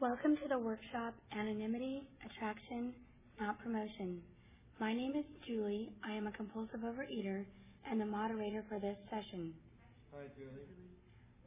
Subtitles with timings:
[0.00, 2.94] Welcome to the workshop Anonymity, Attraction,
[3.38, 4.22] Not Promotion.
[4.80, 5.90] My name is Julie.
[6.02, 7.44] I am a compulsive overeater
[7.84, 9.52] and the moderator for this session.
[10.14, 10.72] Hi, Julie.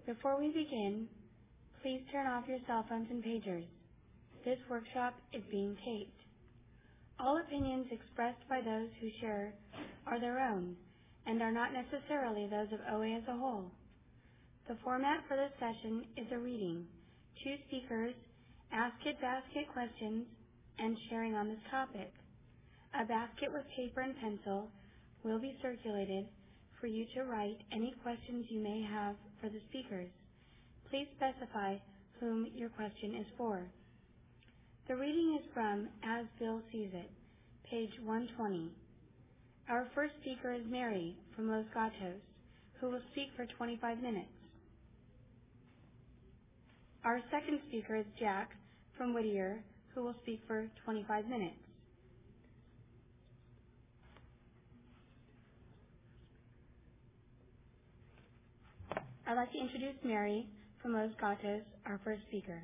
[0.06, 1.08] Before we begin,
[1.82, 3.66] please turn off your cell phones and pagers.
[4.46, 6.22] This workshop is being taped.
[7.20, 9.56] All opinions expressed by those who share
[10.06, 10.76] are their own
[11.26, 13.72] and are not necessarily those of OA as a whole.
[14.68, 16.86] The format for this session is a reading,
[17.44, 18.14] two speakers,
[18.74, 20.26] ask it basket questions,
[20.80, 22.12] and sharing on this topic.
[23.00, 24.70] A basket with paper and pencil
[25.24, 26.28] will be circulated
[26.82, 30.10] for you to write any questions you may have for the speakers.
[30.90, 31.78] Please specify
[32.20, 33.64] whom your question is for.
[34.88, 37.12] The reading is from As Bill Sees It,
[37.70, 38.72] page 120.
[39.70, 42.22] Our first speaker is Mary from Los Gatos,
[42.82, 44.28] who will speak for 25 minutes.
[47.06, 48.52] Our second speaker is Jack
[48.98, 49.64] from Whittier,
[49.96, 51.56] who will speak for 25 minutes.
[59.28, 60.48] I'd like to introduce Mary
[60.82, 62.62] from Los Gatos, our first speaker.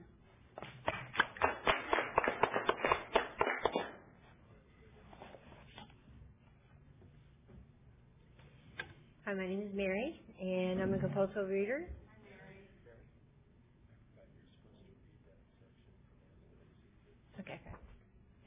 [9.25, 11.83] Hi, my name is Mary, and I'm a compulsive reader.
[17.39, 17.59] Okay,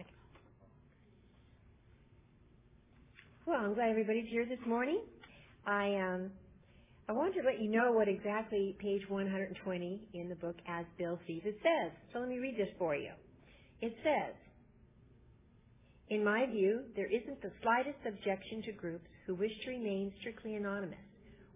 [0.00, 0.11] okay.
[3.53, 5.03] Well, I'm glad everybody's here this morning.
[5.67, 6.31] I um,
[7.06, 11.19] I wanted to let you know what exactly page 120 in the book As Bill
[11.27, 11.92] Sees It says.
[12.12, 13.11] So let me read this for you.
[13.83, 14.33] It says,
[16.09, 20.55] in my view, there isn't the slightest objection to groups who wish to remain strictly
[20.55, 21.05] anonymous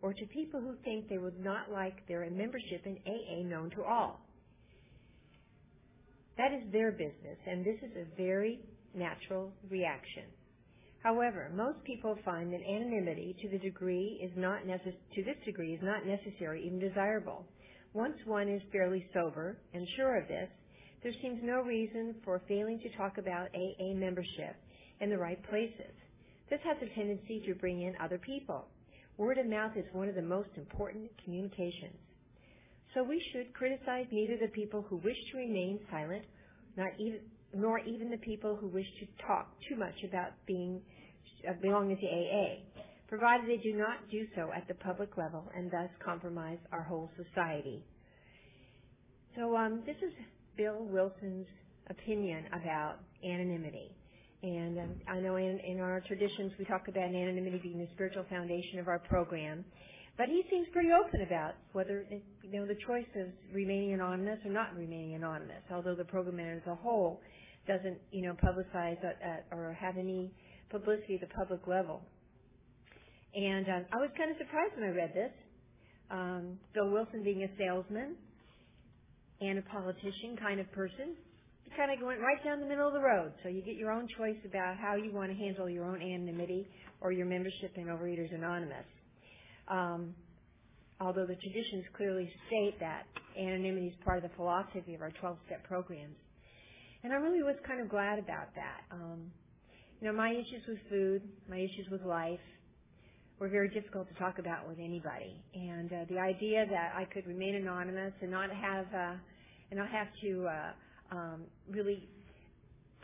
[0.02, 3.82] or to people who think they would not like their membership in AA known to
[3.82, 4.20] all.
[6.36, 8.60] That is their business, and this is a very
[8.94, 10.24] natural reaction.
[11.02, 15.74] However, most people find that anonymity to the degree is not necess- to this degree
[15.74, 17.46] is not necessary, even desirable.
[17.92, 20.50] Once one is fairly sober and sure of this,
[21.02, 24.56] there seems no reason for failing to talk about AA membership
[25.00, 25.92] in the right places.
[26.50, 28.66] This has a tendency to bring in other people.
[29.16, 31.96] Word of mouth is one of the most important communications.
[32.94, 36.24] So we should criticize neither the people who wish to remain silent,
[36.76, 37.20] not even,
[37.54, 40.80] nor even the people who wish to talk too much about being
[41.48, 45.70] uh, belonging to AA, provided they do not do so at the public level and
[45.70, 47.84] thus compromise our whole society.
[49.36, 50.12] So um, this is
[50.56, 51.46] Bill Wilson's
[51.90, 53.90] opinion about anonymity.
[54.42, 58.24] And um, I know in, in our traditions we talk about anonymity being the spiritual
[58.28, 59.64] foundation of our program.
[60.16, 64.50] But he seems pretty open about whether you know the choice of remaining anonymous or
[64.50, 65.62] not remaining anonymous.
[65.70, 67.20] Although the program as a whole
[67.66, 68.98] doesn't you know publicize
[69.52, 70.32] or have any
[70.70, 72.02] publicity at the public level.
[73.34, 75.32] And um, I was kind of surprised when I read this.
[76.10, 78.16] Um, Bill Wilson being a salesman
[79.40, 81.16] and a politician kind of person,
[81.64, 83.32] he kind of went right down the middle of the road.
[83.42, 86.66] So you get your own choice about how you want to handle your own anonymity
[87.00, 88.86] or your membership in Overeaters Anonymous.
[89.68, 90.14] Um,
[91.00, 93.02] although the traditions clearly state that
[93.38, 96.16] anonymity is part of the philosophy of our 12-step programs.
[97.06, 98.82] And I really was kind of glad about that.
[98.90, 99.30] Um,
[100.00, 102.42] you know, my issues with food, my issues with life,
[103.38, 105.38] were very difficult to talk about with anybody.
[105.54, 109.14] And uh, the idea that I could remain anonymous and not have uh,
[109.70, 112.08] and not have to uh, um, really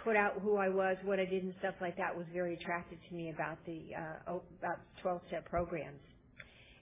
[0.03, 2.99] put out who I was, what I did, and stuff like that was very attractive
[3.09, 6.03] to me about the uh, about 12-step programs.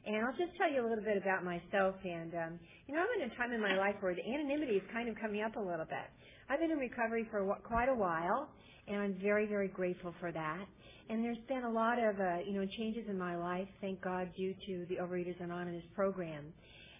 [0.07, 1.97] And I'll just tell you a little bit about myself.
[2.03, 2.53] And um,
[2.89, 5.17] you know, I'm in a time in my life where the anonymity is kind of
[5.21, 6.09] coming up a little bit.
[6.51, 8.49] I've been in recovery for quite a while,
[8.89, 10.65] and I'm very, very grateful for that.
[11.09, 14.29] And there's been a lot of uh, you know changes in my life, thank God,
[14.37, 16.47] due to the Overeaters Anonymous program.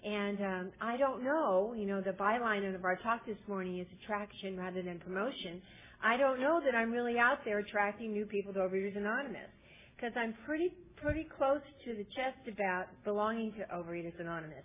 [0.05, 3.89] And um, I don't know, you know, the byline of our talk this morning is
[4.01, 5.61] attraction rather than promotion.
[6.01, 9.51] I don't know that I'm really out there attracting new people to Overeaters Anonymous
[9.97, 14.63] because I'm pretty pretty close to the chest about belonging to Overeaters Anonymous.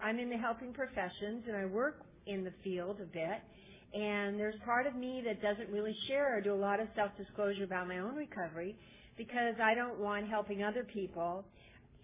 [0.00, 3.42] I'm in the helping professions and I work in the field a bit.
[3.94, 7.64] And there's part of me that doesn't really share or do a lot of self-disclosure
[7.64, 8.74] about my own recovery
[9.18, 11.44] because I don't want helping other people.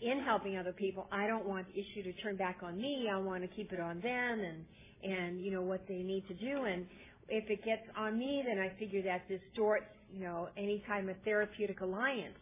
[0.00, 3.08] In helping other people, I don't want the issue to turn back on me.
[3.12, 4.64] I want to keep it on them and,
[5.02, 6.64] and, you know, what they need to do.
[6.64, 6.86] And
[7.28, 11.16] if it gets on me, then I figure that distorts, you know, any kind of
[11.24, 12.38] therapeutic alliance.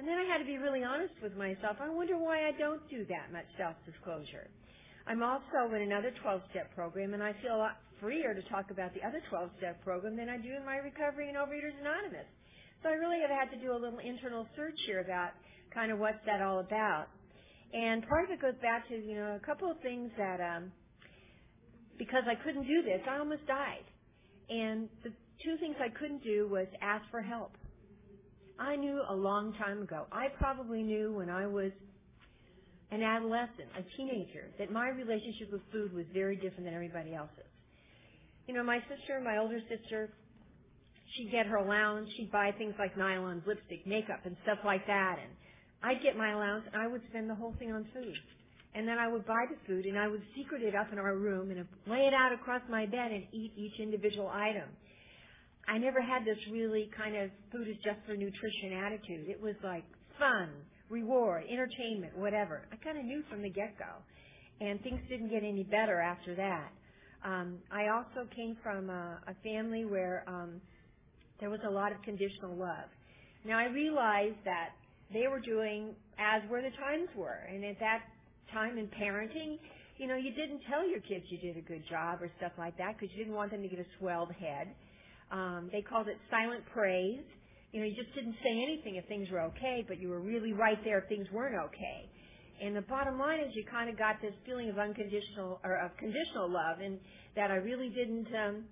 [0.00, 1.76] And then I had to be really honest with myself.
[1.80, 4.48] I wonder why I don't do that much self-disclosure.
[5.08, 8.92] I'm also in another 12-step program, and I feel a lot freer to talk about
[8.92, 12.28] the other 12-step program than I do in my recovery in Overeaters Anonymous.
[12.82, 15.30] So I really have had to do a little internal search here about
[15.72, 17.06] kind of what's that all about.
[17.72, 20.70] And part of it goes back to, you know, a couple of things that, um,
[21.98, 23.88] because I couldn't do this, I almost died.
[24.50, 25.10] And the
[25.42, 27.52] two things I couldn't do was ask for help.
[28.58, 30.04] I knew a long time ago.
[30.12, 31.72] I probably knew when I was
[32.90, 37.52] an adolescent, a teenager, that my relationship with food was very different than everybody else's.
[38.46, 40.08] You know, my sister, my older sister,
[41.16, 42.08] she'd get her allowance.
[42.16, 45.16] She'd buy things like nylon, lipstick, makeup, and stuff like that.
[45.20, 45.32] And
[45.82, 48.14] I'd get my allowance, and I would spend the whole thing on food.
[48.74, 51.16] And then I would buy the food, and I would secret it up in our
[51.16, 54.68] room and lay it out across my bed and eat each individual item.
[55.68, 59.28] I never had this really kind of food is just for nutrition attitude.
[59.28, 59.84] It was like
[60.18, 60.48] fun,
[60.90, 62.62] reward, entertainment, whatever.
[62.72, 63.84] I kind of knew from the get-go.
[64.60, 66.70] And things didn't get any better after that.
[67.24, 70.60] Um, I also came from a, a family where um,
[71.40, 72.90] there was a lot of conditional love.
[73.44, 74.70] Now I realized that
[75.12, 78.00] they were doing as where the times were, and at that
[78.52, 79.58] time in parenting,
[79.96, 82.76] you know, you didn't tell your kids you did a good job or stuff like
[82.78, 84.68] that because you didn't want them to get a swelled head.
[85.30, 87.20] Um, they called it silent praise.
[87.72, 90.52] You know, you just didn't say anything if things were okay, but you were really
[90.52, 92.08] right there if things weren't okay.
[92.60, 95.96] And the bottom line is you kind of got this feeling of unconditional or of
[95.96, 96.98] conditional love and
[97.36, 98.64] that I really didn't um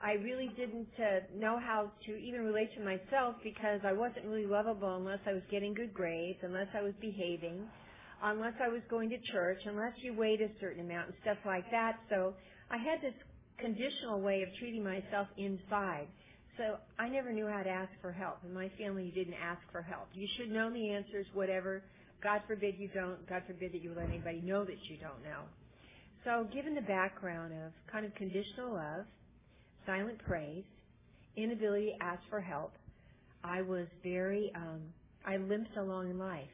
[0.00, 4.46] I really didn't uh, know how to even relate to myself because I wasn't really
[4.46, 7.64] lovable unless I was getting good grades, unless I was behaving,
[8.22, 11.64] unless I was going to church, unless you weighed a certain amount and stuff like
[11.70, 11.96] that.
[12.10, 12.34] So
[12.70, 13.16] I had this
[13.58, 16.08] conditional way of treating myself inside.
[16.56, 18.38] So I never knew how to ask for help.
[18.44, 20.08] In my family, didn't ask for help.
[20.14, 21.82] You should know the answers, whatever.
[22.22, 23.28] God forbid you don't.
[23.28, 25.42] God forbid that you let anybody know that you don't know.
[26.24, 29.04] So given the background of kind of conditional love,
[29.84, 30.64] silent praise,
[31.36, 32.72] inability to ask for help,
[33.44, 34.80] I was very, um,
[35.26, 36.48] I limped along in life.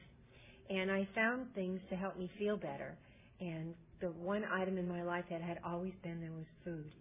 [0.68, 2.96] And I found things to help me feel better.
[3.40, 6.92] And the one item in my life that had always been there was food.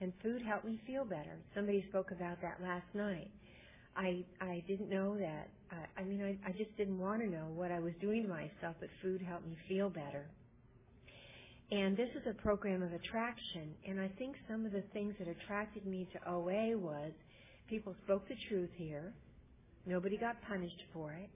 [0.00, 1.38] And food helped me feel better.
[1.54, 3.30] Somebody spoke about that last night.
[3.96, 5.48] I I didn't know that.
[5.70, 8.28] I, I mean, I, I just didn't want to know what I was doing to
[8.28, 10.26] myself, but food helped me feel better.
[11.70, 13.74] And this is a program of attraction.
[13.88, 17.10] And I think some of the things that attracted me to OA was
[17.68, 19.12] people spoke the truth here.
[19.84, 21.30] Nobody got punished for it.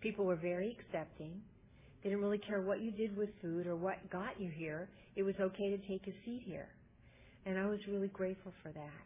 [0.00, 1.40] People were very accepting.
[2.02, 4.88] They didn't really care what you did with food or what got you here.
[5.16, 6.68] It was okay to take a seat here.
[7.46, 9.02] And I was really grateful for that.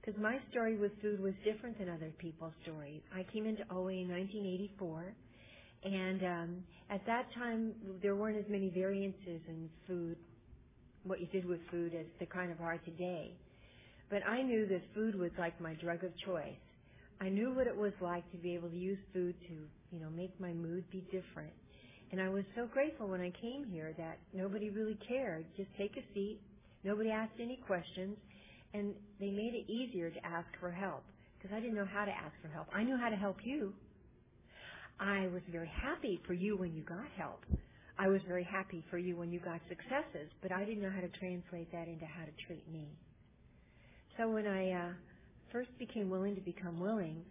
[0.00, 3.00] Because my story with food was different than other people's stories.
[3.14, 5.14] I came into OA in 1984,
[5.84, 6.56] and um,
[6.90, 7.72] at that time
[8.02, 10.16] there weren't as many variances in food,
[11.04, 13.32] what you did with food, as there kind of are today.
[14.10, 16.60] But I knew that food was like my drug of choice.
[17.20, 19.54] I knew what it was like to be able to use food to,
[19.90, 21.52] you know, make my mood be different.
[22.12, 25.46] And I was so grateful when I came here that nobody really cared.
[25.56, 26.38] Just take a seat.
[26.84, 28.16] Nobody asked any questions.
[28.74, 31.04] And they made it easier to ask for help
[31.38, 32.66] because I didn't know how to ask for help.
[32.74, 33.72] I knew how to help you.
[34.98, 37.44] I was very happy for you when you got help.
[37.98, 41.00] I was very happy for you when you got successes, but I didn't know how
[41.00, 42.88] to translate that into how to treat me.
[44.18, 44.92] So when I uh,
[45.52, 47.22] first became willing to become willing,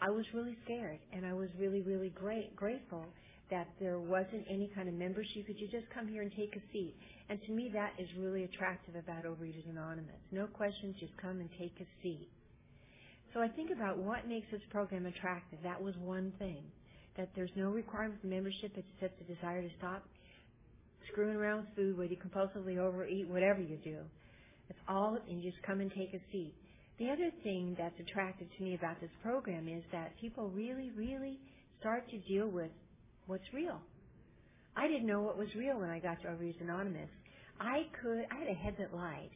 [0.00, 3.06] I was really scared, and I was really, really great, grateful
[3.50, 5.46] that there wasn't any kind of membership.
[5.46, 6.94] Could you just come here and take a seat?
[7.28, 10.20] And to me, that is really attractive about Overeaters Anonymous.
[10.32, 12.28] No questions, just come and take a seat.
[13.34, 15.58] So I think about what makes this program attractive.
[15.62, 16.62] That was one thing.
[17.16, 20.04] That there's no requirement for membership except the desire to stop
[21.12, 23.98] screwing around with food, whether you compulsively overeat, whatever you do.
[24.68, 26.54] It's all, and you just come and take a seat.
[26.98, 31.38] The other thing that's attractive to me about this program is that people really, really
[31.80, 32.70] start to deal with
[33.30, 33.78] what's real.
[34.76, 37.08] I didn't know what was real when I got to Overeaters Anonymous.
[37.60, 39.30] I could, I had a head that lied.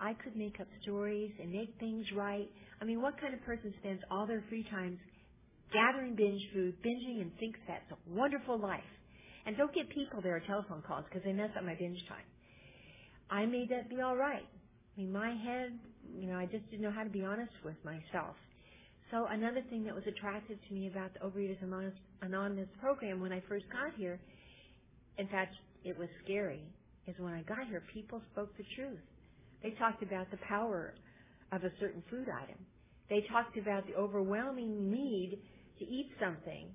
[0.00, 2.48] I could make up stories and make things right.
[2.80, 4.98] I mean, what kind of person spends all their free times
[5.72, 8.88] gathering binge food, binging, and thinks that's a wonderful life?
[9.46, 12.24] And don't get people there telephone calls because they mess up my binge time.
[13.30, 14.46] I made that be all right.
[14.96, 15.78] I mean, my head,
[16.16, 18.36] you know, I just didn't know how to be honest with myself.
[19.10, 21.62] So another thing that was attractive to me about the Overeaters
[22.22, 24.20] Anonymous program when I first got here,
[25.18, 26.62] in fact, it was scary,
[27.06, 29.00] is when I got here, people spoke the truth.
[29.62, 30.94] They talked about the power
[31.52, 32.58] of a certain food item.
[33.10, 35.38] They talked about the overwhelming need
[35.78, 36.68] to eat something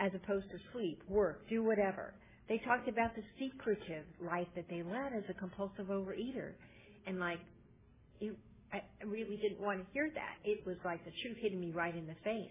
[0.00, 2.14] as opposed to sleep, work, do whatever.
[2.48, 6.52] They talked about the secretive life that they led as a compulsive overeater.
[7.06, 7.38] And like,
[8.20, 8.36] it,
[8.72, 10.36] I really didn't want to hear that.
[10.44, 12.50] It was like the truth hitting me right in the face.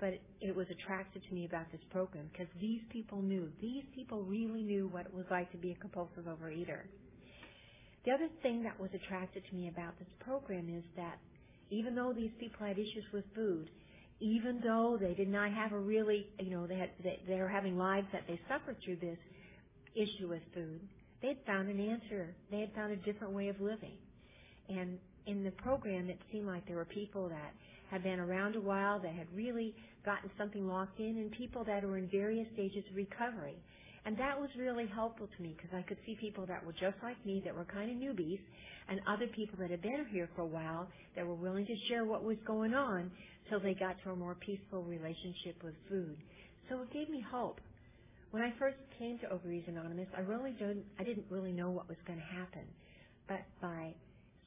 [0.00, 4.22] But it was attractive to me about this program because these people knew, these people
[4.22, 6.82] really knew what it was like to be a compulsive overeater.
[8.04, 11.18] The other thing that was attractive to me about this program is that
[11.70, 13.70] even though these people had issues with food,
[14.20, 17.48] even though they did not have a really, you know, they had, they, they were
[17.48, 19.18] having lives that they suffered through this
[19.94, 20.80] issue with food,
[21.22, 22.34] they had found an answer.
[22.50, 23.96] They had found a different way of living.
[24.68, 27.52] And in the program, it seemed like there were people that
[27.90, 31.84] had been around a while, that had really gotten something locked in, and people that
[31.84, 33.56] were in various stages of recovery.
[34.06, 36.96] And that was really helpful to me because I could see people that were just
[37.02, 38.40] like me, that were kind of newbies,
[38.88, 42.04] and other people that had been here for a while that were willing to share
[42.04, 43.10] what was going on
[43.48, 46.16] till they got to a more peaceful relationship with food.
[46.68, 47.60] So it gave me hope.
[48.30, 51.88] When I first came to Overeaters Anonymous, I really didn't, I didn't really know what
[51.88, 52.64] was going to happen.
[53.28, 53.94] But by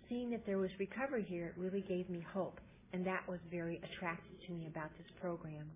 [0.10, 2.60] seeing that there was recovery here, really gave me hope.
[2.94, 5.70] And that was very attractive to me about this program.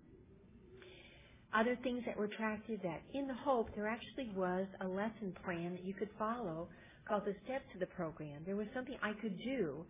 [1.54, 5.72] Other things that were attractive that in the Hope, there actually was a lesson plan
[5.72, 6.68] that you could follow
[7.06, 8.42] called the steps of the program.
[8.46, 9.84] There was something I could do,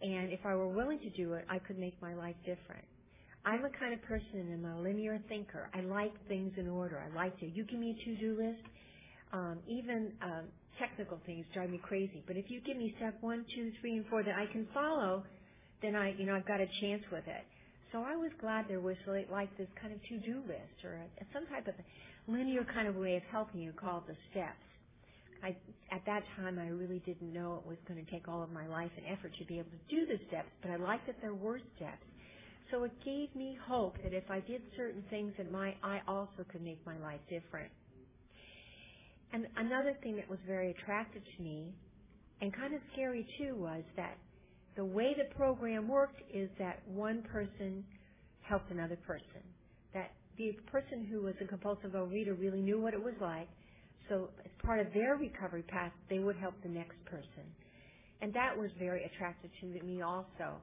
[0.00, 2.84] and if I were willing to do it, I could make my life different.
[3.44, 5.68] I'm a kind of person, I'm a linear thinker.
[5.74, 7.00] I like things in order.
[7.00, 8.62] I like to, you give me a to-do list,
[9.32, 10.44] um, even um,
[10.82, 12.24] technical things drive me crazy.
[12.26, 15.22] But if you give me step one, two, three, and four that I can follow,
[15.82, 17.44] then I, you know, I've got a chance with it.
[17.92, 18.96] So I was glad there was
[19.30, 21.74] like this kind of to-do list or a, some type of
[22.26, 24.58] linear kind of way of helping you called the steps.
[25.42, 25.56] I,
[25.94, 28.66] at that time, I really didn't know it was going to take all of my
[28.66, 31.34] life and effort to be able to do the steps, but I liked that there
[31.34, 32.06] were steps.
[32.70, 36.46] So it gave me hope that if I did certain things, that my I also
[36.50, 37.70] could make my life different.
[39.32, 41.72] And another thing that was very attractive to me,
[42.40, 44.16] and kind of scary too, was that
[44.76, 47.84] the way the program worked is that one person
[48.42, 49.42] helped another person.
[49.94, 53.48] That the person who was a compulsive overeater really knew what it was like.
[54.08, 57.46] So as part of their recovery path, they would help the next person.
[58.20, 60.56] And that was very attractive to me also.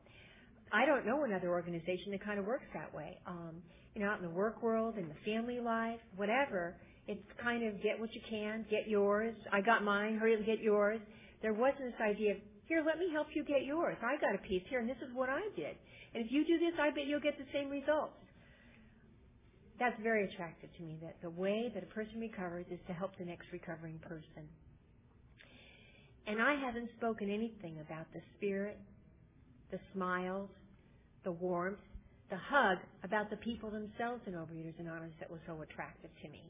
[0.72, 3.18] I don't know another organization that kind of works that way.
[3.26, 3.56] Um,
[3.96, 6.76] you know, out in the work world, in the family life, whatever,
[7.10, 9.34] it's kind of get what you can, get yours.
[9.52, 11.02] I got mine, hurry up and get yours.
[11.42, 12.38] There wasn't this idea of
[12.70, 13.98] here, let me help you get yours.
[14.06, 15.74] I got a piece here, and this is what I did.
[16.14, 18.14] And if you do this, I bet you'll get the same results.
[19.80, 23.18] That's very attractive to me, that the way that a person recovers is to help
[23.18, 24.46] the next recovering person.
[26.28, 28.78] And I haven't spoken anything about the spirit,
[29.72, 30.50] the smiles,
[31.24, 31.82] the warmth,
[32.30, 36.46] the hug about the people themselves in Overeaters Anonymous that was so attractive to me.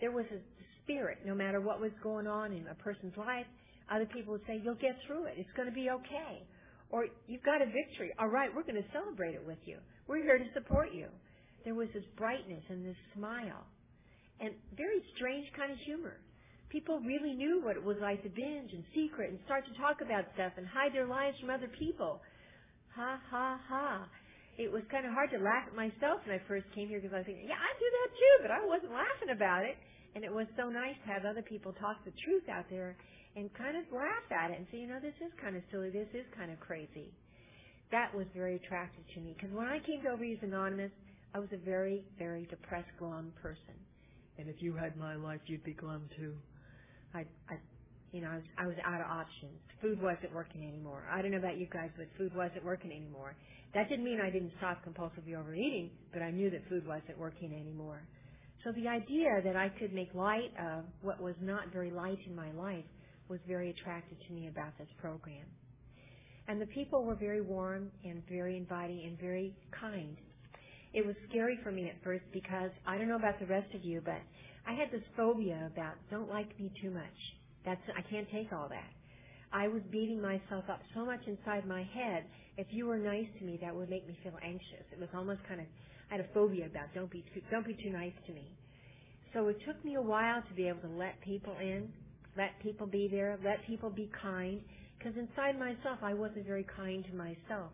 [0.00, 0.40] There was a
[0.82, 3.46] spirit, no matter what was going on in a person's life,
[3.90, 5.34] other people would say, you'll get through it.
[5.36, 6.42] It's going to be okay.
[6.90, 8.12] Or you've got a victory.
[8.18, 9.78] All right, we're going to celebrate it with you.
[10.06, 11.06] We're here to support you.
[11.64, 13.66] There was this brightness and this smile
[14.40, 16.18] and very strange kind of humor.
[16.68, 20.02] People really knew what it was like to binge and secret and start to talk
[20.02, 22.20] about stuff and hide their lives from other people.
[22.94, 24.06] Ha ha ha.
[24.56, 27.12] It was kind of hard to laugh at myself when I first came here because
[27.12, 29.76] I was thinking, yeah, I do that too, but I wasn't laughing about it.
[30.16, 32.96] And it was so nice to have other people talk the truth out there
[33.36, 35.92] and kind of laugh at it and say, you know, this is kind of silly.
[35.92, 37.12] This is kind of crazy.
[37.92, 40.90] That was very attractive to me because when I came to Overeaters Anonymous,
[41.36, 43.76] I was a very, very depressed, glum person.
[44.38, 46.32] And if you had my life, you'd be glum too.
[47.14, 47.60] I, I,
[48.12, 49.60] you know, I was, I was out of options.
[49.82, 51.04] Food wasn't working anymore.
[51.12, 53.36] I don't know about you guys, but food wasn't working anymore.
[53.76, 57.52] That didn't mean I didn't stop compulsively overeating, but I knew that food wasn't working
[57.52, 58.00] anymore.
[58.64, 62.34] So the idea that I could make light of what was not very light in
[62.34, 62.86] my life
[63.28, 65.44] was very attractive to me about this program.
[66.48, 70.16] And the people were very warm and very inviting and very kind.
[70.94, 73.84] It was scary for me at first because I don't know about the rest of
[73.84, 74.22] you, but
[74.66, 77.18] I had this phobia about don't like me too much.
[77.66, 78.88] That's I can't take all that.
[79.52, 82.24] I was beating myself up so much inside my head.
[82.56, 84.84] If you were nice to me, that would make me feel anxious.
[84.92, 85.66] It was almost kind of
[86.10, 88.50] I had a phobia about don't be too, don't be too nice to me.
[89.34, 91.92] So it took me a while to be able to let people in
[92.36, 93.38] let people be there.
[93.44, 94.60] Let people be kind.
[94.98, 97.72] Because inside myself, I wasn't very kind to myself.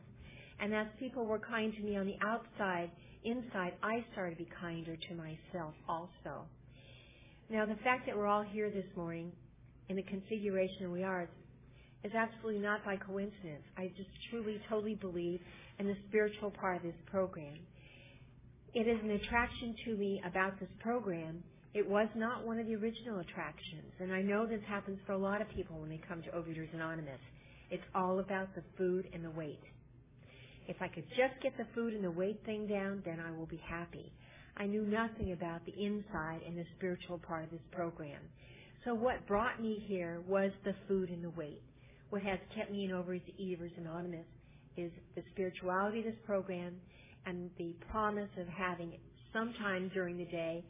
[0.61, 2.91] And as people were kind to me on the outside,
[3.25, 6.47] inside, I started to be kinder to myself also.
[7.51, 9.33] Now, the fact that we're all here this morning
[9.89, 11.29] in the configuration we are
[12.05, 13.65] is absolutely not by coincidence.
[13.77, 15.41] I just truly, totally believe
[15.79, 17.59] in the spiritual part of this program.
[18.75, 21.45] It is an attraction to me about this program
[21.75, 25.19] It was not one of the original attractions, and I know this happens for a
[25.19, 27.21] lot of people when they come to Overeaters Anonymous.
[27.71, 29.63] It's all about the food and the weight.
[30.69, 33.47] If I could just get the food and the weight thing down, then I will
[33.47, 34.13] be happy.
[34.59, 38.21] I knew nothing about the inside and the spiritual part of this program.
[38.85, 41.63] So what brought me here was the food and the weight.
[42.13, 44.27] What has kept me in Overeaters Anonymous
[44.77, 46.75] is the spirituality of this program
[47.25, 48.93] and the promise of having
[49.33, 50.63] sometime during the day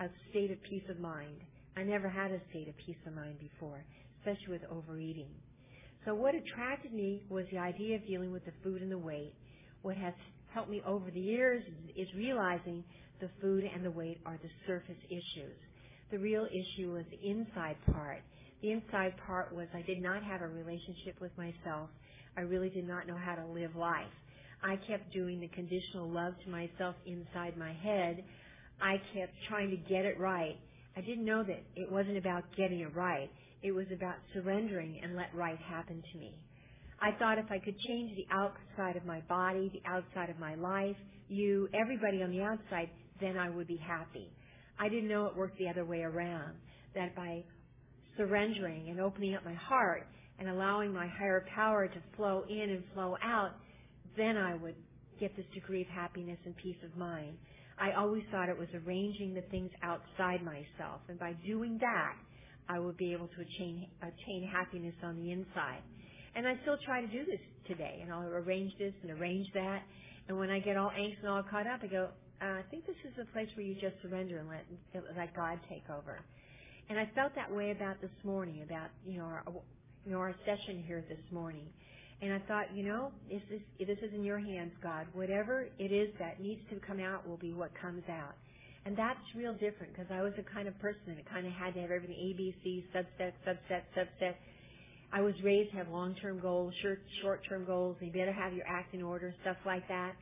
[0.00, 1.36] a state of peace of mind.
[1.76, 3.84] I never had a state of peace of mind before,
[4.20, 5.28] especially with overeating.
[6.06, 9.34] So what attracted me was the idea of dealing with the food and the weight.
[9.82, 10.14] What has
[10.54, 11.62] helped me over the years
[11.94, 12.82] is realizing
[13.20, 15.58] the food and the weight are the surface issues.
[16.10, 18.22] The real issue was the inside part.
[18.62, 21.90] The inside part was I did not have a relationship with myself.
[22.36, 24.12] I really did not know how to live life.
[24.62, 28.24] I kept doing the conditional love to myself inside my head.
[28.80, 30.56] I kept trying to get it right.
[30.96, 33.30] I didn't know that it wasn't about getting it right.
[33.62, 36.34] It was about surrendering and let right happen to me.
[37.00, 40.54] I thought if I could change the outside of my body, the outside of my
[40.54, 40.96] life,
[41.28, 42.88] you, everybody on the outside,
[43.20, 44.30] then I would be happy.
[44.78, 46.54] I didn't know it worked the other way around.
[46.94, 47.44] That by
[48.16, 50.06] surrendering and opening up my heart
[50.38, 53.52] and allowing my higher power to flow in and flow out,
[54.16, 54.74] then I would
[55.18, 57.36] get this degree of happiness and peace of mind.
[57.78, 62.14] I always thought it was arranging the things outside myself, and by doing that,
[62.68, 65.82] I would be able to attain, attain happiness on the inside.
[66.34, 69.82] And I still try to do this today, and I'll arrange this and arrange that.
[70.28, 72.08] And when I get all anxious and all caught up, I go,
[72.42, 74.64] uh, I think this is a place where you just surrender and let
[75.16, 76.20] let God take over.
[76.88, 79.44] And I felt that way about this morning, about you know our
[80.04, 81.66] you know our session here this morning.
[82.22, 85.06] And I thought, you know, this is this is in your hands, God.
[85.12, 88.34] Whatever it is that needs to come out will be what comes out.
[88.86, 91.74] And that's real different because I was the kind of person that kind of had
[91.74, 94.34] to have everything A, B, C, subset, subset, subset.
[95.12, 97.96] I was raised to have long-term goals, short, short-term goals.
[98.00, 100.12] You better have your act in order, stuff like that.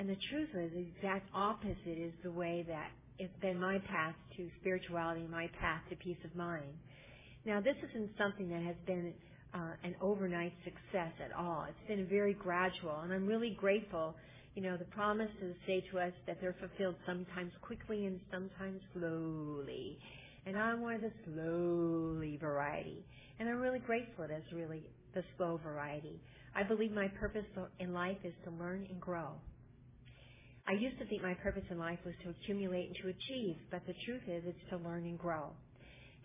[0.00, 4.14] And the truth is, the exact opposite is the way that it's been my path
[4.38, 6.72] to spirituality, my path to peace of mind.
[7.44, 9.12] Now, this isn't something that has been
[9.52, 11.66] uh, an overnight success at all.
[11.68, 14.14] It's been very gradual, and I'm really grateful.
[14.54, 19.98] You know, the promises say to us that they're fulfilled sometimes quickly and sometimes slowly.
[20.46, 23.04] And I'm one of the slowly variety.
[23.38, 24.82] And I'm really grateful that's really
[25.14, 26.20] the slow variety.
[26.54, 27.44] I believe my purpose
[27.78, 29.28] in life is to learn and grow.
[30.68, 33.82] I used to think my purpose in life was to accumulate and to achieve, but
[33.86, 35.50] the truth is it's to learn and grow.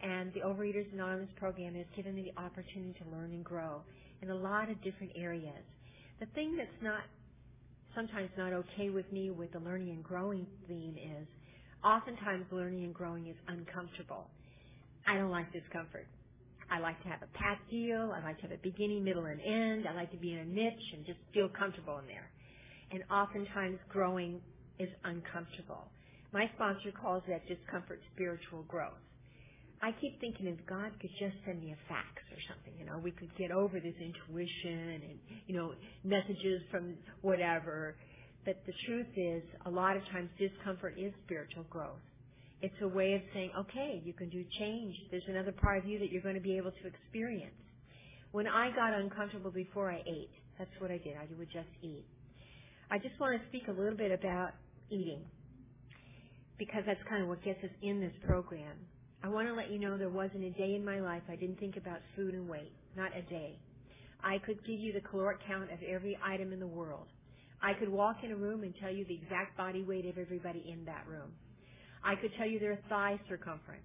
[0.02, 3.82] And the Overeaters Anonymous program has given me the opportunity to learn and grow
[4.22, 5.64] in a lot of different areas.
[6.20, 7.02] The thing that's not
[7.96, 11.28] sometimes not okay with me with the learning and growing theme is
[11.84, 14.28] oftentimes learning and growing is uncomfortable.
[15.08, 16.08] I don't like discomfort.
[16.70, 18.12] I like to have a path deal.
[18.16, 19.88] I like to have a beginning, middle, and end.
[19.88, 22.30] I like to be in a niche and just feel comfortable in there.
[22.96, 24.40] And oftentimes growing
[24.80, 25.84] is uncomfortable.
[26.32, 29.04] My sponsor calls that discomfort spiritual growth.
[29.84, 32.98] I keep thinking if God could just send me a fax or something, you know,
[33.04, 35.74] we could get over this intuition and, you know,
[36.06, 37.98] messages from whatever.
[38.46, 42.00] But the truth is, a lot of times discomfort is spiritual growth.
[42.62, 44.96] It's a way of saying, okay, you can do change.
[45.12, 47.60] There's another part of you that you're going to be able to experience.
[48.32, 51.18] When I got uncomfortable before I ate, that's what I did.
[51.20, 52.06] I would just eat.
[52.92, 54.52] I just want to speak a little bit about
[54.90, 55.22] eating
[56.58, 58.76] because that's kind of what gets us in this program.
[59.24, 61.60] I want to let you know there wasn't a day in my life I didn't
[61.60, 62.72] think about food and weight.
[62.96, 63.58] Not a day.
[64.24, 67.08] I could give you the caloric count of every item in the world.
[67.62, 70.64] I could walk in a room and tell you the exact body weight of everybody
[70.72, 71.32] in that room.
[72.04, 73.84] I could tell you their thigh circumference.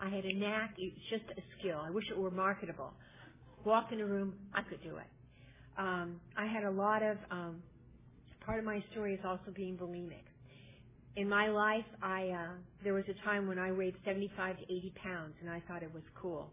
[0.00, 1.80] I had a knack, it's just a skill.
[1.84, 2.92] I wish it were marketable.
[3.64, 5.06] Walk in a room, I could do it.
[5.76, 7.62] Um, I had a lot of, um,
[8.48, 10.24] part of my story is also being bulimic
[11.18, 14.94] in my life, I uh, there was a time when I weighed 75 to 80
[15.02, 16.48] pounds, and I thought it was cool.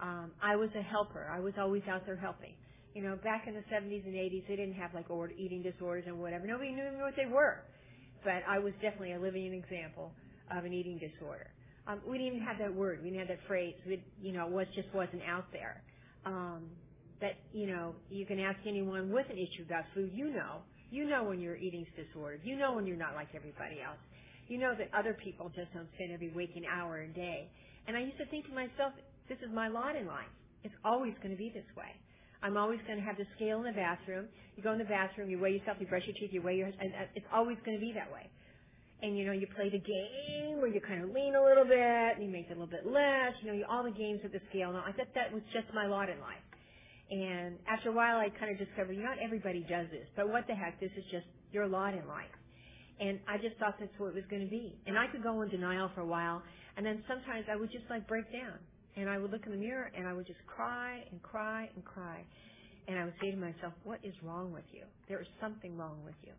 [0.00, 1.30] Um, I was a helper.
[1.32, 2.54] I was always out there helping.
[2.94, 6.04] You know, back in the 70s and 80s, they didn't have like order, eating disorders
[6.08, 6.46] and whatever.
[6.46, 7.62] Nobody knew what they were.
[8.24, 10.12] But I was definitely a living example
[10.56, 11.46] of an eating disorder.
[11.86, 13.00] Um, we didn't even have that word.
[13.02, 13.74] We didn't have that phrase.
[13.86, 15.82] We, you know, it was just wasn't out there.
[16.26, 16.64] Um,
[17.20, 20.10] that you know, you can ask anyone with an issue about food.
[20.14, 22.40] You know, you know when your eating's disordered.
[22.44, 23.98] You know when you're not like everybody else.
[24.48, 27.48] You know that other people just don't spend every waking hour a day.
[27.88, 28.92] And I used to think to myself,
[29.28, 30.30] this is my lot in life.
[30.62, 31.90] It's always going to be this way.
[32.42, 34.28] I'm always going to have the scale in the bathroom.
[34.56, 36.68] You go in the bathroom, you weigh yourself, you brush your teeth, you weigh your,
[36.68, 38.28] and it's always going to be that way.
[39.02, 42.16] and you know you play the game where you kind of lean a little bit
[42.16, 43.32] and you make it a little bit less.
[43.42, 44.72] You know, you, all the games with the scale.
[44.72, 46.40] Now I thought that was just my lot in life.
[47.10, 50.54] And after a while, I kind of discovered not everybody does this, but what the
[50.54, 52.32] heck, this is just your lot in life.
[53.00, 54.78] And I just thought that's what it was going to be.
[54.86, 56.42] And I could go in denial for a while,
[56.76, 58.58] and then sometimes I would just like break down.
[58.96, 61.84] And I would look in the mirror and I would just cry and cry and
[61.84, 62.22] cry.
[62.86, 64.84] And I would say to myself, what is wrong with you?
[65.08, 66.32] There is something wrong with you.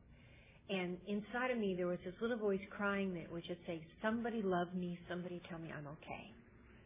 [0.69, 4.41] And inside of me, there was this little voice crying that would just say, somebody
[4.41, 6.32] love me, somebody tell me I'm okay.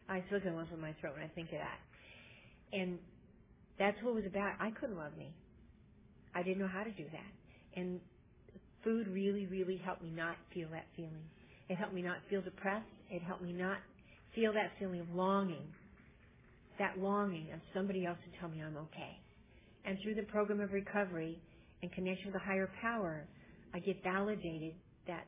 [0.08, 1.78] I still get one from my throat when I think of that.
[2.72, 2.98] And
[3.80, 4.52] that's what it was about.
[4.60, 5.32] I couldn't love me.
[6.34, 7.80] I didn't know how to do that.
[7.80, 7.98] And
[8.84, 11.24] food really, really helped me not feel that feeling.
[11.70, 12.84] It helped me not feel depressed.
[13.10, 13.78] It helped me not
[14.34, 15.66] feel that feeling of longing,
[16.78, 19.16] that longing of somebody else to tell me I'm okay.
[19.86, 21.40] And through the program of recovery
[21.82, 23.24] and connection with a higher power,
[23.72, 24.74] I get validated
[25.06, 25.24] that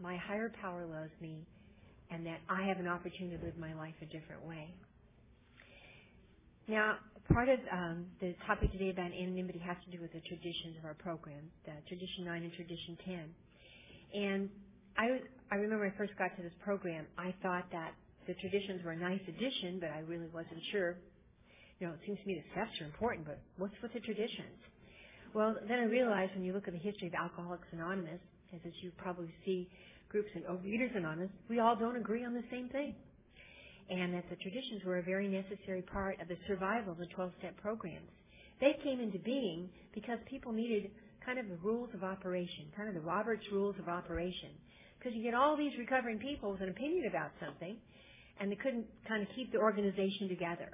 [0.00, 1.46] my higher power loves me
[2.10, 4.74] and that I have an opportunity to live my life a different way.
[6.66, 6.96] Now,
[7.32, 10.84] part of um, the topic today about anonymity has to do with the traditions of
[10.84, 13.20] our program, the Tradition 9 and Tradition 10.
[14.14, 14.48] And
[14.96, 15.20] I,
[15.52, 17.92] I remember when I first got to this program, I thought that
[18.26, 20.96] the traditions were a nice addition, but I really wasn't sure.
[21.80, 24.58] You know, it seems to me the steps are important, but what's with the traditions?
[25.34, 28.20] Well, then I realized when you look at the history of Alcoholics Anonymous,
[28.52, 29.68] as you probably see
[30.08, 32.94] groups in Overeaters Anonymous, we all don't agree on the same thing.
[33.90, 37.56] And that the traditions were a very necessary part of the survival of the 12-step
[37.62, 38.10] programs.
[38.60, 40.90] They came into being because people needed
[41.24, 44.50] kind of the rules of operation, kind of the Roberts rules of operation.
[44.98, 47.76] Because you get all these recovering people with an opinion about something,
[48.40, 50.70] and they couldn't kind of keep the organization together.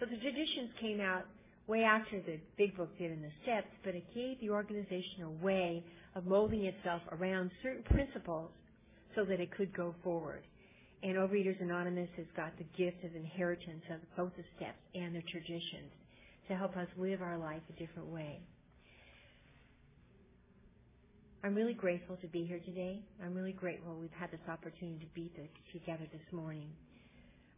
[0.00, 1.24] So the traditions came out
[1.66, 5.44] way after the big book did in the steps, but it gave the organization a
[5.44, 5.82] way
[6.14, 8.50] of molding itself around certain principles
[9.14, 10.42] so that it could go forward.
[11.04, 15.22] And Overeaters Anonymous has got the gift of inheritance of both the steps and the
[15.30, 15.92] traditions
[16.48, 18.40] to help us live our life a different way.
[21.44, 23.00] I'm really grateful to be here today.
[23.22, 25.30] I'm really grateful we've had this opportunity to be
[25.72, 26.70] together this morning.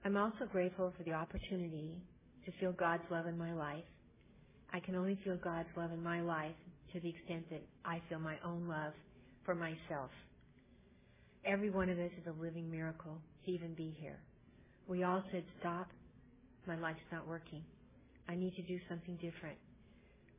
[0.04, 1.94] I'm also grateful for the opportunity
[2.44, 3.84] to feel God's love in my life
[4.72, 6.54] I can only feel God's love in my life
[6.92, 8.92] to the extent that I feel my own love
[9.44, 10.10] for myself.
[11.44, 14.18] Every one of us is a living miracle even be here.
[14.88, 15.88] We all said, stop.
[16.66, 17.62] My life's not working.
[18.28, 19.56] I need to do something different.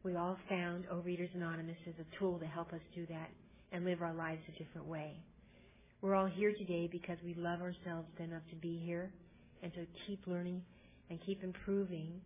[0.04, 3.30] We all found Overeaters Anonymous as a tool to help us do that
[3.72, 5.14] and live our lives a different way.
[6.02, 9.12] We're all here today because we love ourselves enough to be here
[9.64, 10.62] and to keep learning
[11.10, 12.22] and keep improving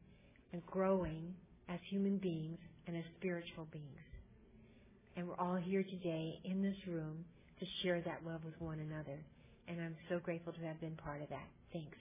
[0.54, 1.34] and growing
[1.70, 3.86] as human beings and as spiritual beings.
[5.16, 7.24] And we're all here today in this room
[7.60, 9.20] to share that love with one another.
[9.68, 11.48] And I'm so grateful to have been part of that.
[11.74, 11.98] Thanks.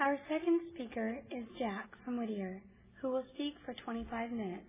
[0.00, 2.60] Our second speaker is Jack from Whittier,
[3.02, 4.62] who will speak for 25 minutes.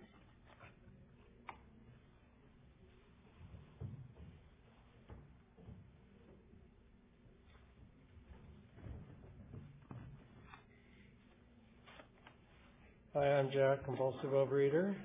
[13.15, 14.95] Hi, I'm Jack, compulsive overeater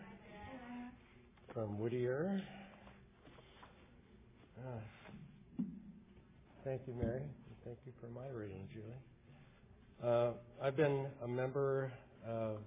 [1.52, 2.40] from Whittier.
[4.58, 5.62] Uh,
[6.64, 7.22] thank you, Mary.
[7.64, 8.84] Thank you for my reading, Julie.
[10.04, 10.32] Uh,
[10.62, 11.90] I've been a member
[12.24, 12.58] of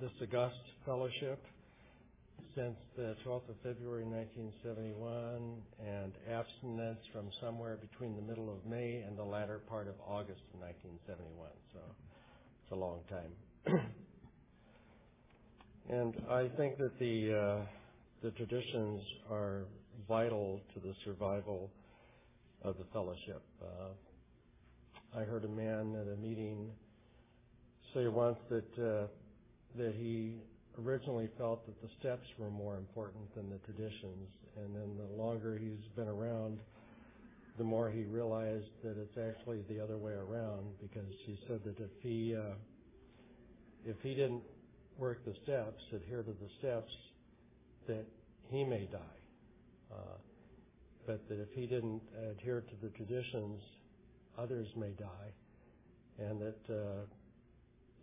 [0.00, 1.44] this august fellowship
[2.56, 9.04] since the 12th of February 1971 and abstinence from somewhere between the middle of May
[9.06, 11.48] and the latter part of August of 1971.
[11.72, 11.80] So
[12.64, 13.82] it's a long time.
[15.88, 17.66] And I think that the uh,
[18.20, 19.66] the traditions are
[20.08, 21.70] vital to the survival
[22.62, 23.40] of the fellowship.
[23.62, 26.70] Uh, I heard a man at a meeting
[27.94, 29.06] say once that uh,
[29.78, 30.40] that he
[30.84, 35.56] originally felt that the steps were more important than the traditions, and then the longer
[35.56, 36.58] he's been around,
[37.58, 40.66] the more he realized that it's actually the other way around.
[40.82, 42.54] Because he said that if he uh,
[43.84, 44.42] if he didn't
[44.98, 46.92] work the steps, adhere to the steps,
[47.86, 48.04] that
[48.50, 48.98] he may die.
[49.92, 50.18] Uh,
[51.06, 53.60] but that if he didn't adhere to the traditions,
[54.38, 55.32] others may die.
[56.18, 57.04] And that uh,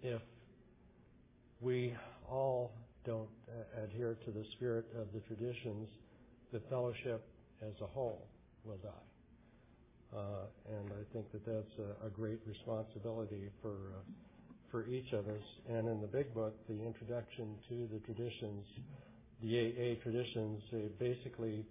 [0.01, 0.21] if
[1.59, 1.93] we
[2.29, 2.71] all
[3.05, 3.29] don't
[3.83, 5.87] adhere to the spirit of the traditions,
[6.51, 7.25] the fellowship
[7.61, 8.27] as a whole
[8.63, 8.89] will die.
[10.15, 14.11] Uh, and I think that that's a, a great responsibility for uh,
[14.73, 15.43] for each of us.
[15.69, 18.65] And in the big book, the introduction to the traditions,
[19.43, 21.63] the AA traditions, they basically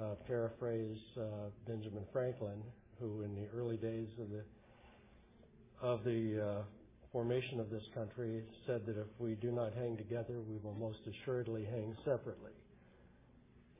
[0.00, 2.62] uh, paraphrase uh, Benjamin Franklin,
[2.98, 4.42] who in the early days of the
[5.82, 6.62] of the uh,
[7.12, 10.98] formation of this country said that if we do not hang together, we will most
[11.08, 12.52] assuredly hang separately.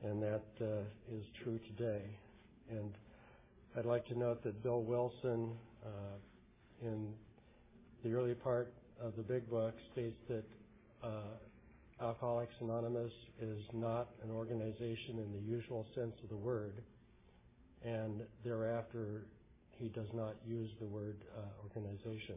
[0.03, 2.03] And that uh, is true today.
[2.71, 2.93] And
[3.77, 5.51] I'd like to note that Bill Wilson,
[5.85, 7.13] uh, in
[8.03, 10.45] the early part of the big book, states that
[11.03, 16.83] uh, Alcoholics Anonymous is not an organization in the usual sense of the word,
[17.85, 19.27] and thereafter
[19.79, 22.37] he does not use the word uh, organization.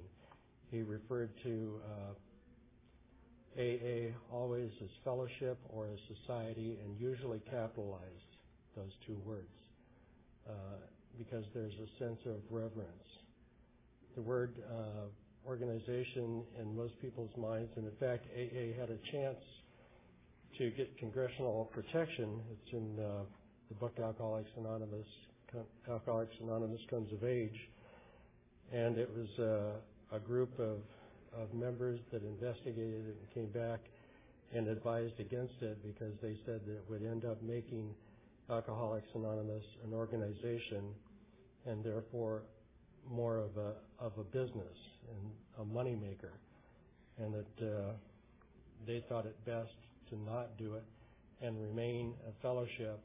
[0.72, 8.04] He referred to uh, AA always as fellowship or as society and usually capitalized
[8.76, 9.54] those two words
[10.50, 10.54] uh,
[11.18, 12.90] because there's a sense of reverence.
[14.16, 15.08] The word uh,
[15.48, 19.40] organization in most people's minds, and in fact, AA had a chance
[20.58, 22.40] to get congressional protection.
[22.52, 23.24] It's in uh,
[23.70, 25.08] the book Alcoholics Anonymous.
[25.90, 27.58] Alcoholics Anonymous comes of age,
[28.72, 30.78] and it was uh, a group of
[31.38, 33.80] of members that investigated it and came back
[34.54, 37.90] and advised against it because they said that it would end up making
[38.50, 40.94] Alcoholics Anonymous an organization
[41.66, 42.44] and therefore
[43.10, 44.78] more of a of a business
[45.10, 46.34] and a moneymaker,
[47.18, 47.92] and that uh,
[48.86, 49.74] they thought it best
[50.10, 50.84] to not do it
[51.42, 53.00] and remain a fellowship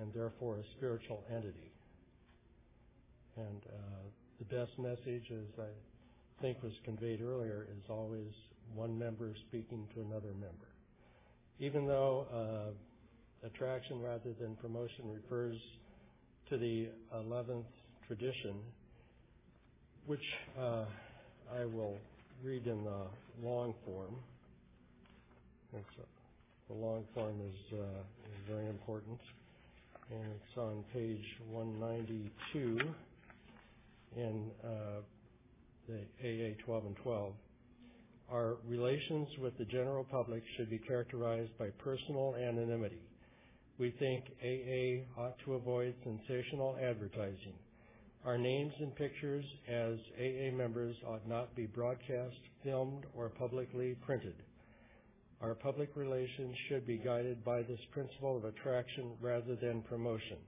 [0.00, 1.72] and therefore a spiritual entity.
[3.36, 4.02] And uh,
[4.38, 8.32] the best message, as I think was conveyed earlier, is always
[8.74, 10.68] one member speaking to another member.
[11.58, 15.56] Even though uh, attraction rather than promotion refers
[16.48, 17.64] to the 11th
[18.06, 18.56] tradition,
[20.06, 20.20] which
[20.58, 20.84] uh,
[21.54, 21.96] I will
[22.42, 23.06] read in the
[23.42, 24.14] long form.
[25.74, 25.78] Uh,
[26.68, 29.18] the long form is, uh, is very important,
[30.10, 32.78] and it's on page 192
[34.16, 34.68] in uh,
[35.88, 37.32] the AA 12 and 12.
[38.30, 43.02] Our relations with the general public should be characterized by personal anonymity.
[43.78, 47.54] We think AA ought to avoid sensational advertising.
[48.24, 54.34] Our names and pictures as AA members ought not be broadcast, filmed, or publicly printed.
[55.42, 60.38] Our public relations should be guided by this principle of attraction rather than promotion.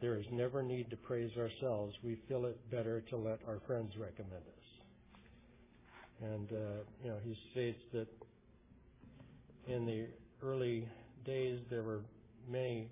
[0.00, 1.94] There is never need to praise ourselves.
[2.02, 4.66] We feel it better to let our friends recommend us.
[6.22, 8.08] And, uh, you know, he states that
[9.68, 10.06] in the
[10.42, 10.88] early
[11.26, 12.00] days there were
[12.48, 12.88] many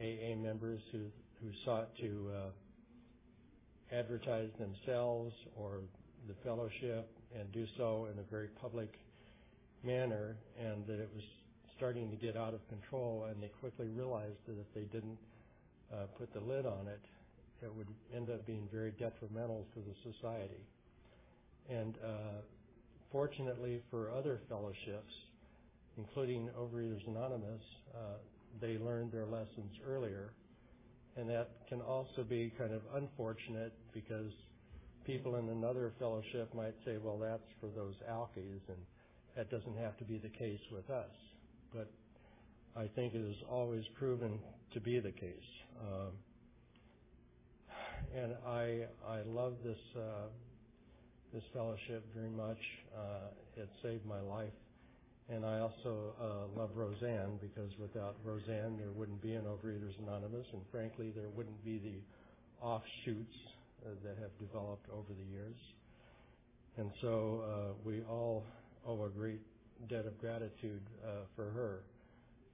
[0.00, 1.00] AA members who,
[1.42, 2.50] who sought to uh,
[3.92, 5.80] advertise themselves or
[6.28, 8.92] the fellowship and do so in a very public
[9.84, 11.22] manner, and that it was
[11.76, 15.18] starting to get out of control, and they quickly realized that if they didn't
[15.92, 17.00] uh, put the lid on it,
[17.62, 20.64] it would end up being very detrimental to the society.
[21.70, 22.40] And uh,
[23.12, 25.12] fortunately for other fellowships,
[25.96, 27.62] including Overeaters Anonymous,
[27.94, 28.18] uh,
[28.60, 30.32] they learned their lessons earlier
[31.16, 34.32] and that can also be kind of unfortunate because
[35.04, 38.78] people in another fellowship might say, well, that's for those alkies, and
[39.36, 41.10] that doesn't have to be the case with us.
[41.74, 41.90] But
[42.76, 44.38] I think it has always proven
[44.74, 45.50] to be the case.
[45.80, 46.12] Um,
[48.14, 50.28] and I I love this uh,
[51.32, 52.58] this fellowship very much.
[52.96, 54.52] Uh, it saved my life
[55.28, 60.46] and I also uh, love Rozanne because without Rozanne, there wouldn't be an Overeaters Anonymous,
[60.52, 63.34] and frankly, there wouldn't be the offshoots
[63.84, 65.56] uh, that have developed over the years.
[66.76, 68.44] And so uh, we all
[68.86, 69.40] owe a great
[69.88, 71.80] debt of gratitude uh, for her,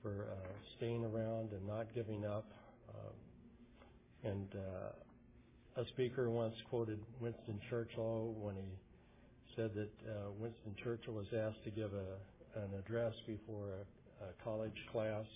[0.02, 2.46] for uh, staying around and not giving up.
[2.88, 10.74] Um, and uh, a speaker once quoted Winston Churchill when he said that uh, Winston
[10.82, 15.26] Churchill was asked to give a an address before a, a college class.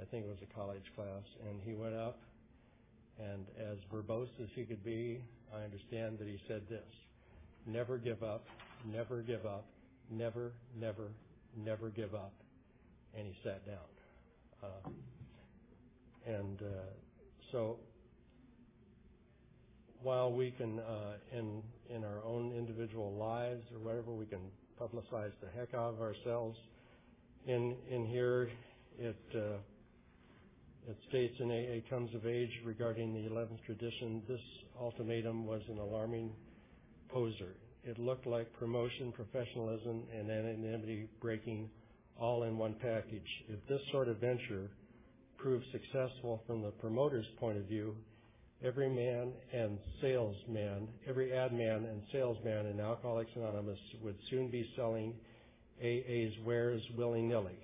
[0.00, 2.18] I think it was a college class, and he went up,
[3.18, 5.22] and as verbose as he could be,
[5.54, 6.88] I understand that he said this:
[7.66, 8.46] "Never give up,
[8.90, 9.66] never give up,
[10.10, 11.08] never, never,
[11.56, 12.32] never give up."
[13.16, 13.76] And he sat down.
[14.62, 14.90] Uh,
[16.26, 16.90] and uh,
[17.50, 17.78] so,
[20.02, 24.40] while we can, uh, in in our own individual lives or whatever, we can
[24.82, 26.58] publicize the heck out of ourselves.
[27.46, 28.50] In in here,
[28.98, 29.58] it uh,
[30.88, 34.40] it's states in AA Comes of Age regarding the 11th tradition, this
[34.80, 36.32] ultimatum was an alarming
[37.08, 37.54] poser.
[37.84, 41.70] It looked like promotion, professionalism, and anonymity breaking
[42.18, 43.28] all in one package.
[43.48, 44.70] If this sort of venture
[45.36, 47.94] proved successful from the promoter's point of view,
[48.64, 54.68] every man and salesman, every ad man and salesman in Alcoholics Anonymous would soon be
[54.76, 55.14] selling
[55.82, 57.58] AA's wares willy-nilly.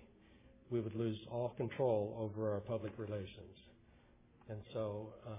[0.71, 3.57] We would lose all control over our public relations.
[4.49, 5.31] And so uh,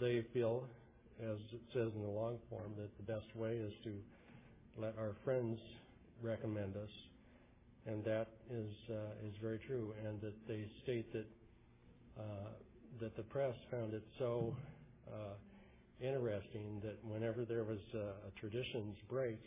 [0.00, 0.64] they feel,
[1.22, 3.92] as it says in the long form, that the best way is to
[4.78, 5.58] let our friends
[6.22, 6.90] recommend us,
[7.86, 9.92] and that is uh, is very true.
[10.06, 11.26] And that they state that
[12.18, 12.48] uh,
[13.00, 14.54] that the press found it so
[15.08, 15.34] uh,
[16.00, 19.38] interesting that whenever there was a, traditions break,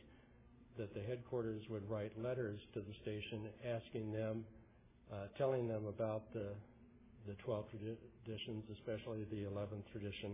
[0.77, 4.45] that the headquarters would write letters to the station asking them,
[5.11, 6.53] uh, telling them about the
[7.27, 7.65] the 12
[8.23, 10.33] traditions, especially the 11th tradition,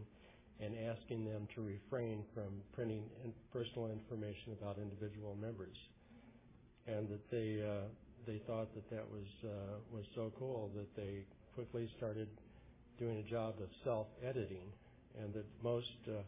[0.62, 5.76] and asking them to refrain from printing in personal information about individual members,
[6.88, 7.88] and that they uh,
[8.28, 11.26] they thought that that was uh, was so cool that they
[11.56, 12.28] quickly started
[13.00, 14.72] doing a job of self-editing,
[15.22, 16.22] and that most uh,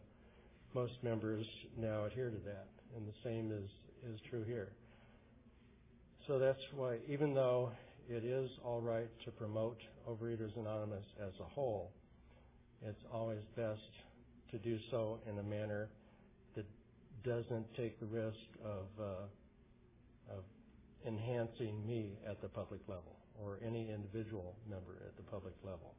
[0.74, 3.70] most members now adhere to that, and the same is
[4.12, 4.68] is true here.
[6.26, 7.70] So that's why, even though
[8.08, 9.78] it is all right to promote
[10.08, 11.90] Overeaters Anonymous as a whole,
[12.82, 13.80] it's always best
[14.50, 15.88] to do so in a manner
[16.54, 16.66] that
[17.24, 20.44] doesn't take the risk of uh, of
[21.06, 25.94] enhancing me at the public level or any individual member at the public level.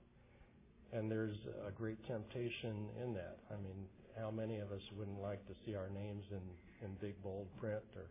[0.91, 3.37] And there's a great temptation in that.
[3.51, 3.85] I mean,
[4.19, 7.83] how many of us wouldn't like to see our names in, in big bold print
[7.95, 8.05] or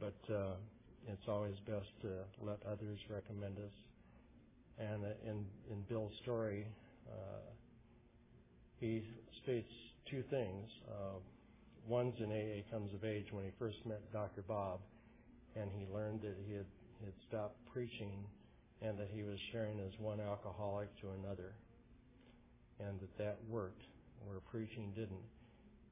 [0.00, 0.54] but uh,
[1.06, 2.08] it's always best to
[2.42, 3.72] let others recommend us.
[4.78, 6.66] And uh, in in Bill's story,
[7.08, 7.40] uh,
[8.80, 9.04] he
[9.42, 9.70] states
[10.10, 10.68] two things.
[10.88, 11.18] Uh,
[11.86, 14.42] one's in AA comes of age when he first met Dr.
[14.42, 14.80] Bob,
[15.54, 16.66] and he learned that he had,
[16.98, 18.12] he had stopped preaching
[18.82, 21.54] and that he was sharing as one alcoholic to another,
[22.80, 23.82] and that that worked
[24.26, 25.24] where preaching didn't.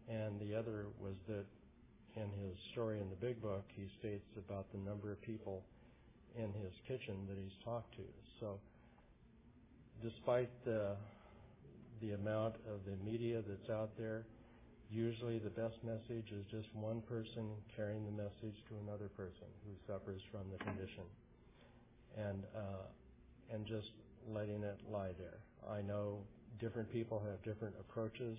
[0.09, 1.45] And the other was that
[2.17, 5.63] in his story in the big book, he states about the number of people
[6.37, 8.05] in his kitchen that he's talked to.
[8.41, 8.59] So,
[10.03, 10.97] despite the
[12.01, 14.27] the amount of the media that's out there,
[14.91, 19.73] usually the best message is just one person carrying the message to another person who
[19.87, 21.05] suffers from the condition,
[22.19, 23.93] and uh, and just
[24.29, 25.39] letting it lie there.
[25.71, 26.19] I know
[26.63, 28.39] different people have different approaches,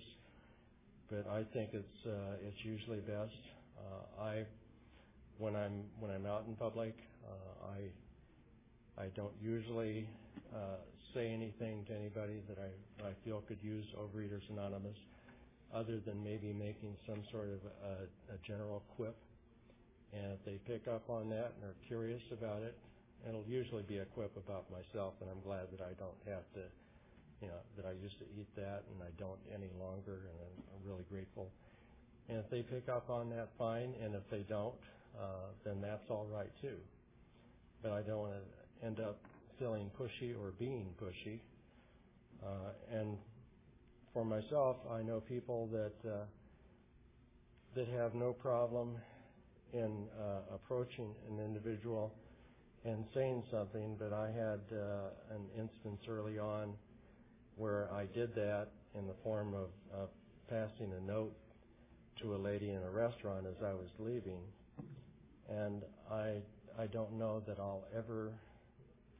[1.10, 3.36] but I think it's uh, it's usually best.
[3.76, 4.44] Uh, I
[5.38, 6.94] when I'm when I'm out in public,
[7.28, 10.08] uh, I I don't usually
[10.54, 10.80] uh,
[11.12, 14.96] say anything to anybody that I, I feel could use Overeaters Anonymous,
[15.74, 19.16] other than maybe making some sort of a, a general quip.
[20.12, 22.74] And if they pick up on that and are curious about it,
[23.28, 26.62] it'll usually be a quip about myself, and I'm glad that I don't have to,
[27.40, 30.62] you know, that I used to eat that and I don't any longer, and I'm,
[30.84, 31.48] really grateful.
[32.28, 33.94] And if they pick up on that, fine.
[34.02, 34.74] And if they don't,
[35.18, 36.76] uh, then that's all right too.
[37.82, 39.18] But I don't want to end up
[39.58, 41.40] feeling pushy or being pushy.
[42.44, 43.16] Uh, and
[44.12, 46.24] for myself, I know people that uh,
[47.74, 48.96] that have no problem
[49.72, 52.12] in uh, approaching an individual
[52.84, 53.96] and saying something.
[53.98, 56.74] But I had uh, an instance early on
[57.56, 60.08] where I did that in the form of, of
[60.48, 61.34] passing a note
[62.20, 64.40] to a lady in a restaurant as I was leaving,
[65.48, 66.42] and I
[66.78, 68.32] I don't know that I'll ever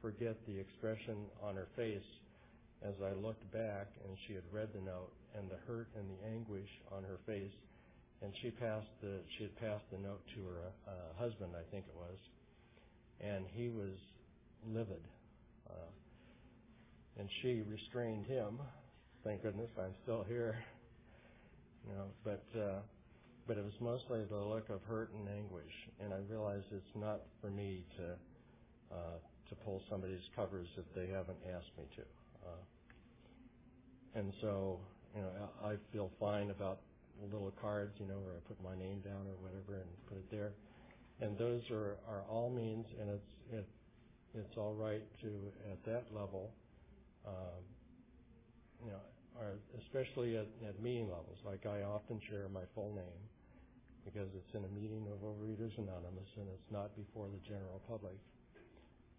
[0.01, 2.05] forget the expression on her face
[2.83, 6.27] as I looked back and she had read the note and the hurt and the
[6.27, 7.55] anguish on her face.
[8.21, 11.85] And she passed the she had passed the note to her uh, husband I think
[11.87, 12.19] it was.
[13.21, 13.95] And he was
[14.67, 15.03] livid
[15.69, 15.89] uh,
[17.19, 18.59] and she restrained him
[19.23, 20.57] thank goodness I'm still here
[21.87, 22.79] you know but uh,
[23.47, 27.21] but it was mostly the look of hurt and anguish and I realized it's not
[27.41, 29.17] for me to uh,
[29.49, 32.01] to pull somebody's covers if they haven't asked me to.
[32.45, 32.63] Uh,
[34.15, 34.79] and so,
[35.15, 35.29] you know,
[35.63, 36.79] I feel fine about
[37.31, 40.31] little cards, you know, where I put my name down or whatever and put it
[40.31, 40.51] there.
[41.21, 43.67] And those are, are all means, and it's it,
[44.33, 45.27] it's all right to
[45.71, 46.51] at that level,
[47.27, 47.61] um,
[48.83, 49.03] you know,
[49.39, 51.37] or especially at, at meeting levels.
[51.45, 53.21] Like I often share my full name
[54.05, 58.15] because it's in a meeting of Overeaters Anonymous and it's not before the general public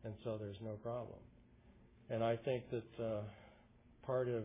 [0.06, 1.18] and so there's no problem.
[2.10, 3.22] And I think that uh,
[4.06, 4.44] part of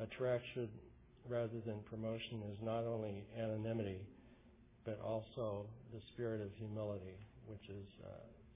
[0.00, 0.68] attraction
[1.28, 4.00] rather than promotion is not only anonymity,
[4.86, 8.08] but also the spirit of humility, which is uh,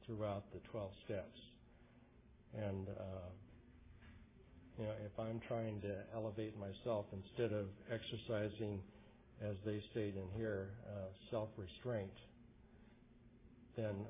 [0.06, 1.38] throughout the 12 steps.
[2.56, 3.28] And uh,
[4.78, 8.80] you know, if I'm trying to elevate myself instead of exercising,
[9.42, 12.12] as they state in here, uh, self-restraint,
[13.76, 14.06] then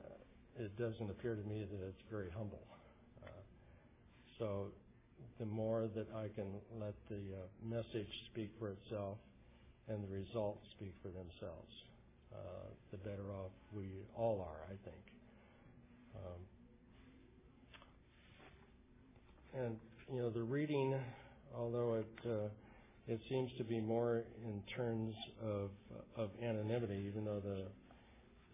[0.59, 2.63] it doesn't appear to me that it's very humble.
[3.25, 3.29] Uh,
[4.39, 4.67] so
[5.39, 6.47] the more that I can
[6.79, 9.19] let the uh, message speak for itself
[9.89, 11.73] and the results speak for themselves,
[12.33, 15.05] uh, the better off we all are, I think.
[16.17, 16.41] Um,
[19.55, 19.77] and
[20.13, 20.95] you know, the reading,
[21.57, 22.49] although it uh,
[23.09, 25.71] it seems to be more in terms of
[26.17, 27.65] of anonymity, even though the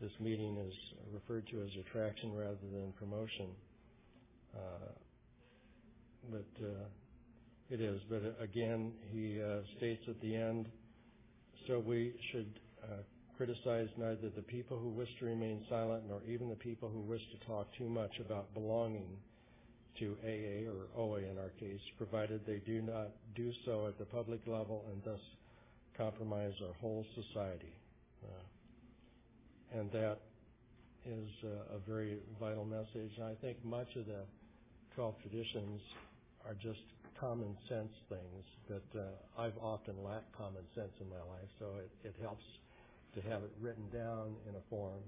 [0.01, 0.73] this meeting is
[1.13, 3.49] referred to as attraction rather than promotion.
[4.55, 4.93] Uh,
[6.31, 6.87] but uh,
[7.71, 8.01] it is.
[8.09, 10.69] But uh, again, he uh, states at the end,
[11.67, 13.03] so we should uh,
[13.37, 17.23] criticize neither the people who wish to remain silent nor even the people who wish
[17.33, 19.17] to talk too much about belonging
[20.01, 24.05] to AA or OA in our case, provided they do not do so at the
[24.05, 25.21] public level and thus
[25.97, 27.73] compromise our whole society.
[28.25, 30.19] Uh, and that
[31.07, 33.13] is uh, a very vital message.
[33.17, 34.23] And I think much of the
[34.95, 35.81] 12 traditions
[36.47, 36.81] are just
[37.21, 41.91] common sense things that uh, I've often lacked common sense in my life, so it,
[42.09, 42.45] it helps
[43.15, 45.03] to have it written down in a form.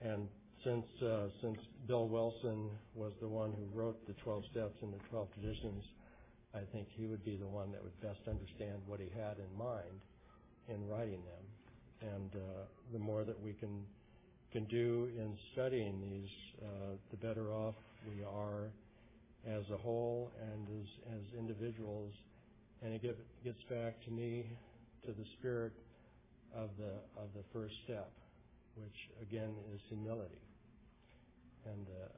[0.00, 0.28] And
[0.64, 4.98] since uh, since Bill Wilson was the one who wrote the 12 steps and the
[5.10, 5.84] 12 traditions,
[6.54, 9.58] I think he would be the one that would best understand what he had in
[9.58, 10.00] mind
[10.68, 12.12] in writing them.
[12.14, 13.84] And uh, the more that we can
[14.52, 16.28] can do in studying these,
[16.62, 17.76] uh, the better off
[18.08, 18.64] we are
[19.46, 22.12] as a whole and as as individuals.
[22.82, 24.46] And it get, gets back to me
[25.06, 25.72] to the spirit
[26.54, 28.10] of the of the first step,
[28.76, 30.49] which again is humility
[31.66, 32.08] and uh,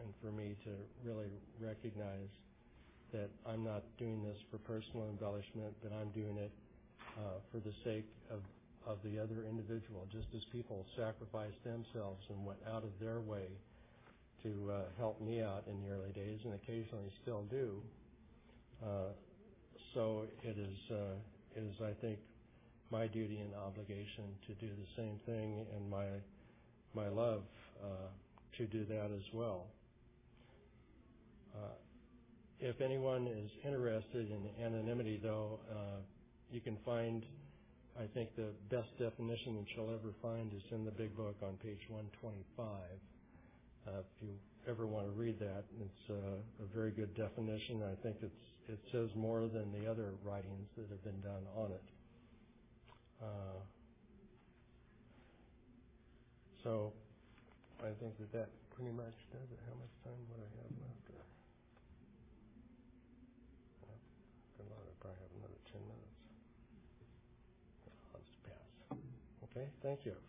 [0.00, 0.70] and for me to
[1.04, 2.30] really recognize
[3.12, 6.52] that I'm not doing this for personal embellishment, but I'm doing it
[7.18, 8.40] uh, for the sake of
[8.86, 13.44] of the other individual, just as people sacrificed themselves and went out of their way
[14.42, 17.82] to uh, help me out in the early days, and occasionally still do.
[18.82, 19.12] Uh,
[19.94, 21.16] so it is, uh,
[21.56, 22.18] it is, I think,
[22.90, 26.06] my duty and obligation to do the same thing, and my
[26.94, 27.42] my love
[27.82, 28.08] uh,
[28.56, 29.66] to do that as well.
[31.54, 31.74] Uh,
[32.60, 36.00] if anyone is interested in anonymity, though, uh,
[36.50, 37.24] you can find,
[37.98, 41.56] I think, the best definition that you'll ever find is in the big book on
[41.62, 42.66] page 125.
[43.86, 44.34] If you
[44.68, 47.82] ever want to read that, it's a very good definition.
[47.82, 51.82] I think it says more than the other writings that have been done on it.
[56.62, 56.92] So
[57.80, 59.58] I think that that pretty much does it.
[59.66, 60.98] How much time would I have left?
[64.58, 66.18] Good Lord, I probably have another 10 minutes.
[68.14, 68.98] I'll just pass.
[69.50, 70.27] Okay, thank you.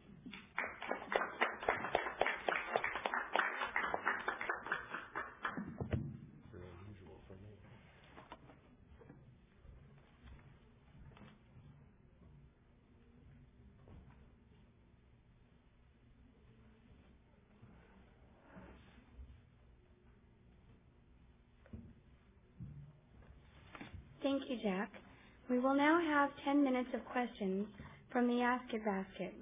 [24.30, 24.92] Thank you, Jack.
[25.50, 27.66] We will now have 10 minutes of questions
[28.14, 29.34] from the Ask It basket.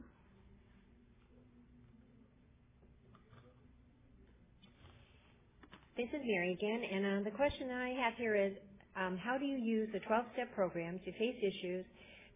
[5.98, 8.54] This is Mary again, and uh, the question I have here is,
[8.96, 11.84] um, how do you use the 12-step program to face issues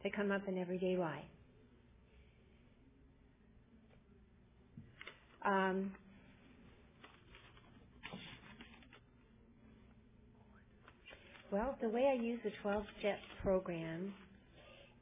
[0.04, 1.24] that come up in everyday life?
[5.46, 5.92] Um,
[11.52, 14.14] Well, the way I use the 12-step program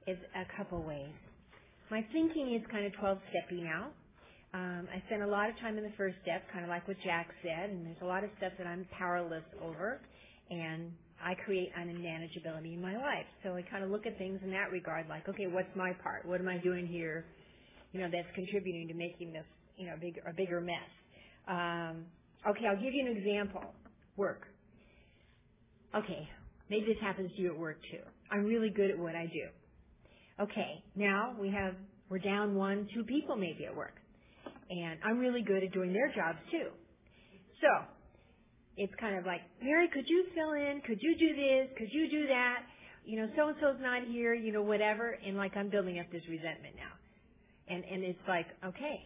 [0.07, 1.13] is a couple ways.
[1.91, 3.93] My thinking is kind of 12-stepping out.
[4.55, 6.97] Um, I spend a lot of time in the first step, kind of like what
[7.05, 10.01] Jack said, and there's a lot of stuff that I'm powerless over,
[10.49, 10.91] and
[11.23, 13.29] I create unmanageability in my life.
[13.43, 16.25] So I kind of look at things in that regard, like, okay, what's my part?
[16.25, 17.25] What am I doing here?
[17.91, 19.45] You know, that's contributing to making this,
[19.77, 20.89] you know, big, a bigger mess.
[21.47, 22.05] Um,
[22.49, 23.65] okay, I'll give you an example.
[24.17, 24.47] Work.
[25.95, 26.27] Okay,
[26.69, 28.03] Maybe this happens to you at work too.
[28.31, 30.43] I'm really good at what I do.
[30.43, 31.75] Okay, now we have,
[32.09, 33.95] we're down one, two people maybe at work.
[34.69, 36.69] And I'm really good at doing their jobs too.
[37.61, 37.67] So,
[38.77, 40.81] it's kind of like, Mary, could you fill in?
[40.87, 41.67] Could you do this?
[41.77, 42.59] Could you do that?
[43.03, 45.17] You know, so and so's not here, you know, whatever.
[45.25, 47.73] And like I'm building up this resentment now.
[47.73, 49.01] And and it's like, okay,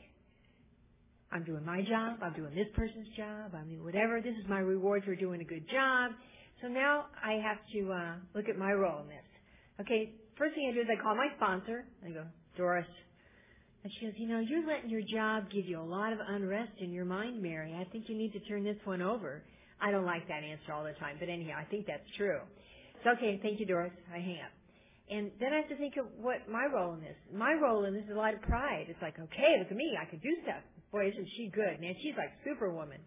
[1.31, 4.59] I'm doing my job, I'm doing this person's job, I mean whatever, this is my
[4.59, 6.11] reward for doing a good job.
[6.63, 9.27] So now I have to uh look at my role in this.
[9.81, 11.83] Okay, first thing I do is I call my sponsor.
[12.05, 12.23] I go,
[12.55, 12.87] Doris.
[13.83, 16.71] And she goes, you know, you're letting your job give you a lot of unrest
[16.79, 17.75] in your mind, Mary.
[17.75, 19.43] I think you need to turn this one over.
[19.81, 22.39] I don't like that answer all the time, but anyhow, I think that's true.
[22.95, 23.91] It's okay, thank you, Doris.
[24.07, 24.55] I hang up.
[25.11, 27.19] And then I have to think of what my role in this.
[27.35, 28.85] My role in this is a lot of pride.
[28.87, 30.63] It's like, okay, look at me, I can do stuff.
[30.93, 31.93] Boy, isn't she good, man?
[31.99, 33.03] She's like superwoman.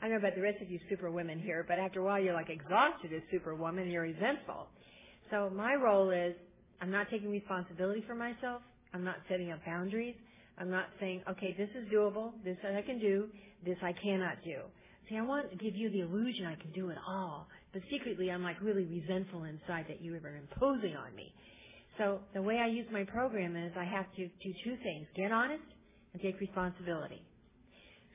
[0.00, 2.34] I don't know about the rest of you superwomen here, but after a while you're
[2.34, 4.66] like exhausted as superwoman you're resentful.
[5.30, 6.34] So my role is
[6.80, 8.62] I'm not taking responsibility for myself.
[8.94, 10.14] I'm not setting up boundaries.
[10.58, 13.28] I'm not saying, okay, this is doable, this I can do,
[13.64, 14.60] this I cannot do.
[15.08, 18.30] See, I want to give you the illusion I can do it all, but secretly
[18.30, 21.32] I'm like really resentful inside that you are imposing on me.
[21.98, 25.30] So the way I use my program is I have to do two things: get
[25.32, 25.62] honest
[26.12, 27.22] and take responsibility.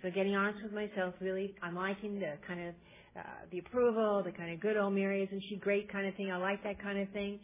[0.02, 2.76] So getting honest with myself, really, I'm liking the kind of
[3.18, 3.22] uh,
[3.52, 6.32] the approval, the kind of good old Mary, isn't she great kind of thing.
[6.32, 7.40] I like that kind of thing.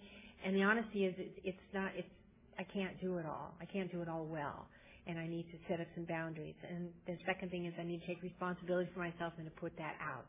[0.46, 2.08] And the honesty is, it's, it's not, it's,
[2.58, 3.54] I can't do it all.
[3.62, 4.68] I can't do it all well.
[5.08, 6.56] And I need to set up some boundaries.
[6.68, 9.76] And the second thing is I need to take responsibility for myself and to put
[9.78, 10.26] that out.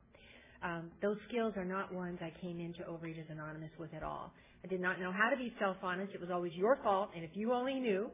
[0.62, 4.32] Um, those skills are not ones I came into Overeaters Anonymous with at all.
[4.64, 6.12] I did not know how to be self-honest.
[6.14, 8.10] It was always your fault, and if you only knew.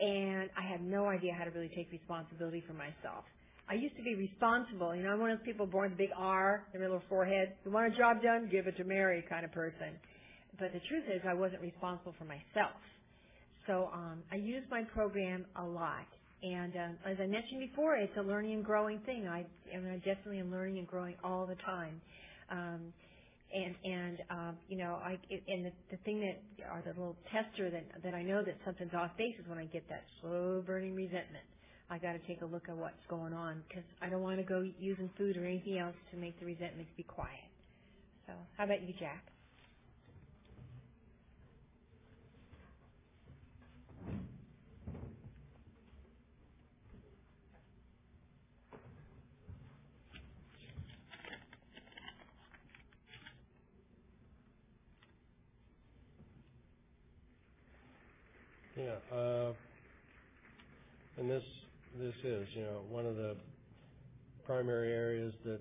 [0.00, 3.24] And I had no idea how to really take responsibility for myself.
[3.68, 4.94] I used to be responsible.
[4.94, 6.96] You know, I'm one of those people born with a big R, in the middle
[6.98, 7.54] of forehead.
[7.64, 8.48] You want a job done?
[8.50, 9.96] Give it to Mary kind of person.
[10.58, 12.76] But the truth is, I wasn't responsible for myself.
[13.66, 16.06] So um, I use my program a lot.
[16.42, 19.26] And um, as I mentioned before, it's a learning and growing thing.
[19.26, 22.00] I, and I definitely am learning and growing all the time.
[22.50, 22.92] Um,
[23.54, 26.42] and and um, you know, I and the, the thing that
[26.72, 29.66] or the little tester that that I know that something's off base is when I
[29.66, 31.46] get that slow burning resentment.
[31.90, 34.44] I got to take a look at what's going on because I don't want to
[34.44, 37.48] go using food or anything else to make the resentment be quiet.
[38.26, 39.24] So, how about you, Jack?
[58.76, 58.96] Yeah.
[59.16, 59.52] Uh,
[61.18, 61.44] and this
[62.00, 63.36] this is, you know, one of the
[64.44, 65.60] primary areas that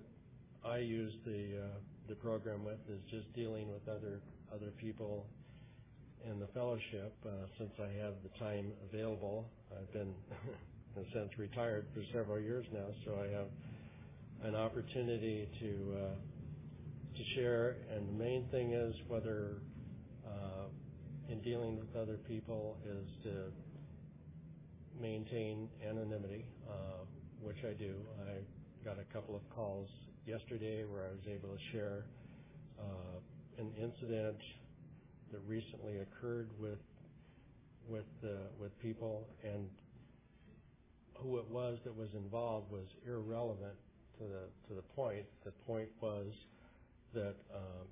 [0.66, 1.78] I use the uh,
[2.10, 4.20] the program with is just dealing with other
[4.52, 5.28] other people
[6.26, 7.14] in the fellowship.
[7.24, 10.14] Uh, since I have the time available, I've been
[10.96, 13.48] in a sense retired for several years now, so I have
[14.44, 15.98] an opportunity to
[17.16, 17.76] to share.
[17.96, 19.58] And the main thing is whether
[21.34, 23.50] in dealing with other people is to
[25.02, 27.06] maintain anonymity, uh,
[27.42, 27.96] which I do.
[28.30, 29.90] I got a couple of calls
[30.28, 32.06] yesterday where I was able to share
[32.80, 33.18] uh,
[33.58, 34.38] an incident
[35.32, 36.78] that recently occurred with
[37.90, 38.28] with uh,
[38.60, 39.68] with people, and
[41.16, 43.76] who it was that was involved was irrelevant
[44.20, 45.26] to the to the point.
[45.46, 46.28] The point was
[47.16, 47.88] that um,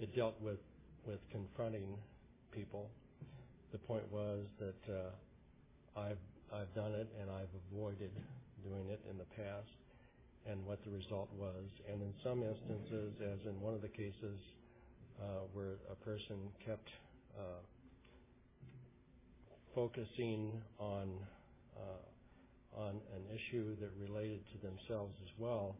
[0.00, 0.58] it dealt with
[1.06, 1.96] with confronting
[2.54, 2.88] people.
[3.72, 6.22] The point was that uh, I've
[6.54, 8.12] I've done it and I've avoided
[8.62, 9.74] doing it in the past
[10.46, 11.64] and what the result was.
[11.90, 14.38] And in some instances, as in one of the cases
[15.20, 16.88] uh, where a person kept
[17.38, 17.62] uh,
[19.74, 21.10] focusing on
[21.76, 25.76] uh, on an issue that related to themselves as well,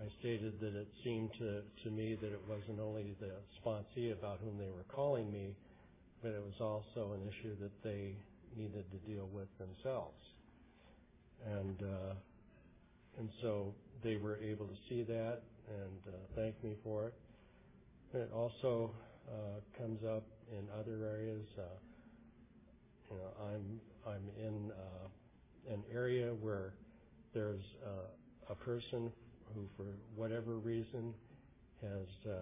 [0.00, 3.30] I stated that it seemed to, to me that it wasn't only the
[3.62, 5.54] sponsee about whom they were calling me,
[6.26, 8.16] but it was also an issue that they
[8.56, 10.18] needed to deal with themselves.
[11.46, 12.14] And uh,
[13.18, 13.72] and so
[14.02, 17.14] they were able to see that and uh, thank me for it.
[18.12, 18.90] It also
[19.28, 21.46] uh, comes up in other areas.
[21.56, 21.62] Uh,
[23.10, 23.80] you know, I'm
[24.12, 26.72] I'm in uh, an area where
[27.34, 29.12] there's uh, a person
[29.54, 31.14] who, for whatever reason,
[31.82, 32.38] has uh,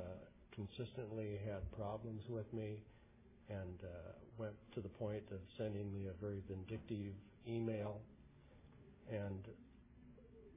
[0.55, 2.79] consistently had problems with me
[3.51, 7.13] and uh, went to the point of sending me a very vindictive
[7.49, 8.01] email.
[9.13, 9.47] And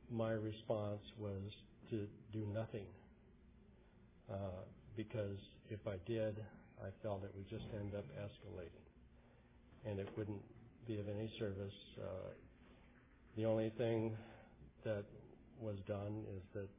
[0.10, 1.42] my response was
[1.90, 2.88] to do nothing
[4.32, 4.64] uh,
[4.96, 5.38] because
[5.70, 6.44] if I did,
[6.82, 8.88] I felt it would just end up escalating
[9.86, 10.42] and it wouldn't
[10.88, 11.74] be of any service.
[12.00, 12.32] Uh,
[13.36, 14.16] the only thing
[14.84, 15.04] that
[15.60, 16.70] was done is that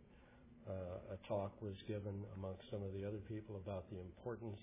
[0.68, 4.60] uh, a talk was given amongst some of the other people about the importance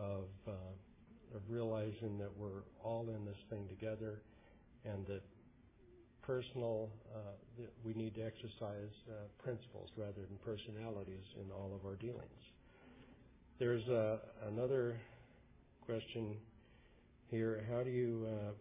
[0.00, 4.22] of uh, of realizing that we're all in this thing together,
[4.84, 5.22] and that
[6.22, 7.18] personal uh,
[7.58, 12.42] that we need to exercise uh, principles rather than personalities in all of our dealings.
[13.58, 14.96] There's uh, another
[15.84, 16.36] question
[17.30, 17.64] here.
[17.70, 18.52] How do you uh,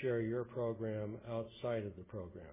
[0.00, 2.44] share your program outside of the program?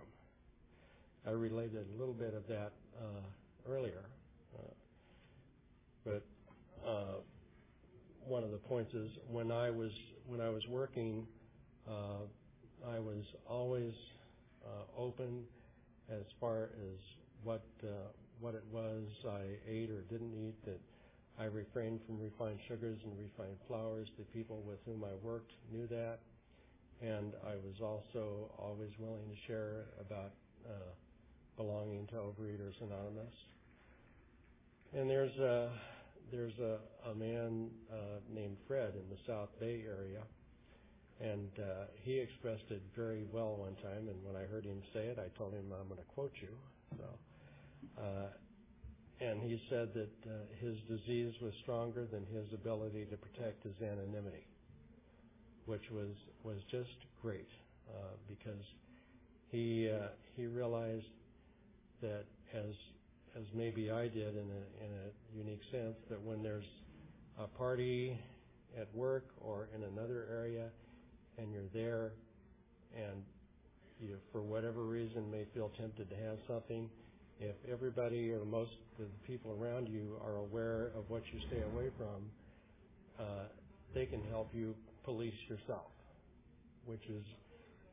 [1.26, 2.72] I related a little bit of that
[3.02, 4.06] uh, earlier,
[6.06, 6.24] but
[8.28, 9.92] one of the points is when I was
[10.26, 11.26] when I was working,
[11.88, 12.26] uh,
[12.88, 13.94] I was always
[14.66, 15.44] uh, open
[16.10, 17.00] as far as
[17.44, 20.56] what uh, what it was I ate or didn't eat.
[20.66, 20.80] That
[21.40, 24.08] I refrained from refined sugars and refined flours.
[24.18, 26.20] The people with whom I worked knew that,
[27.02, 30.32] and I was also always willing to share about
[30.68, 30.92] uh,
[31.56, 33.34] belonging to Overeaters Anonymous.
[34.94, 35.70] And there's a
[36.32, 40.22] there's a, a man uh, named Fred in the South Bay area,
[41.20, 44.08] and uh, he expressed it very well one time.
[44.10, 46.50] And when I heard him say it, I told him I'm going to quote you.
[46.98, 48.30] So, uh,
[49.20, 53.74] and he said that uh, his disease was stronger than his ability to protect his
[53.82, 54.46] anonymity,
[55.66, 56.14] which was
[56.44, 57.50] was just great
[57.90, 58.64] uh, because
[59.50, 61.06] he uh, he realized
[62.02, 62.76] that as
[63.38, 66.66] as maybe I did in a, in a unique sense, that when there's
[67.40, 68.20] a party
[68.80, 70.70] at work or in another area
[71.38, 72.14] and you're there
[72.96, 73.24] and
[74.00, 76.90] you, for whatever reason, may feel tempted to have something,
[77.40, 81.62] if everybody or most of the people around you are aware of what you stay
[81.62, 82.30] away from,
[83.20, 83.46] uh,
[83.94, 84.74] they can help you
[85.04, 85.92] police yourself,
[86.86, 87.24] which is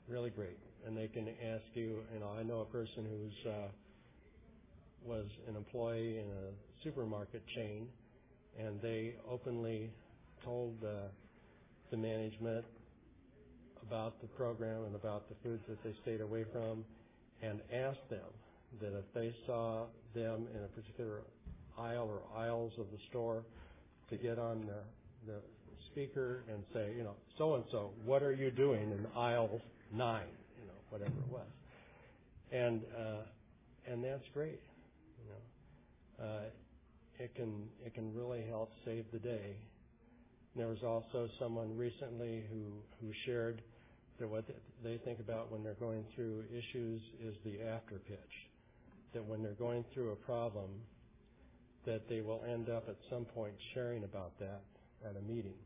[0.08, 0.58] really great.
[0.86, 3.68] And they can ask you, you know, I know a person who's uh,
[5.04, 7.86] was an employee in a supermarket chain,
[8.58, 9.90] and they openly
[10.44, 11.08] told uh,
[11.90, 12.64] the management
[13.86, 16.84] about the program and about the foods that they stayed away from,
[17.42, 18.20] and asked them
[18.80, 19.84] that if they saw
[20.14, 21.20] them in a particular
[21.78, 23.42] aisle or aisles of the store,
[24.10, 25.38] to get on the, the
[25.90, 29.60] speaker and say, you know, so and so, what are you doing in aisle
[29.92, 30.26] nine,
[30.60, 31.46] you know, whatever it was,
[32.52, 34.60] and uh, and that's great.
[36.20, 36.50] Uh,
[37.18, 39.56] it can it can really help save the day.
[40.56, 43.62] There was also someone recently who who shared
[44.18, 44.44] that what
[44.82, 48.34] they think about when they're going through issues is the after pitch.
[49.12, 50.70] That when they're going through a problem,
[51.86, 54.62] that they will end up at some point sharing about that
[55.04, 55.58] at a meeting.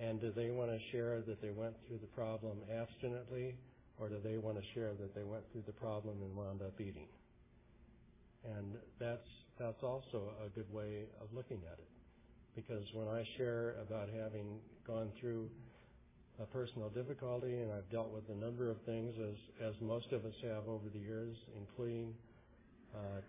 [0.00, 3.56] And do they want to share that they went through the problem abstinently,
[3.98, 6.80] or do they want to share that they went through the problem and wound up
[6.80, 7.08] eating?
[8.44, 9.28] And that's
[9.58, 11.88] that's also a good way of looking at it.
[12.54, 15.48] Because when I share about having gone through
[16.40, 20.24] a personal difficulty, and I've dealt with a number of things, as as most of
[20.24, 22.14] us have over the years, including
[22.94, 23.20] uh,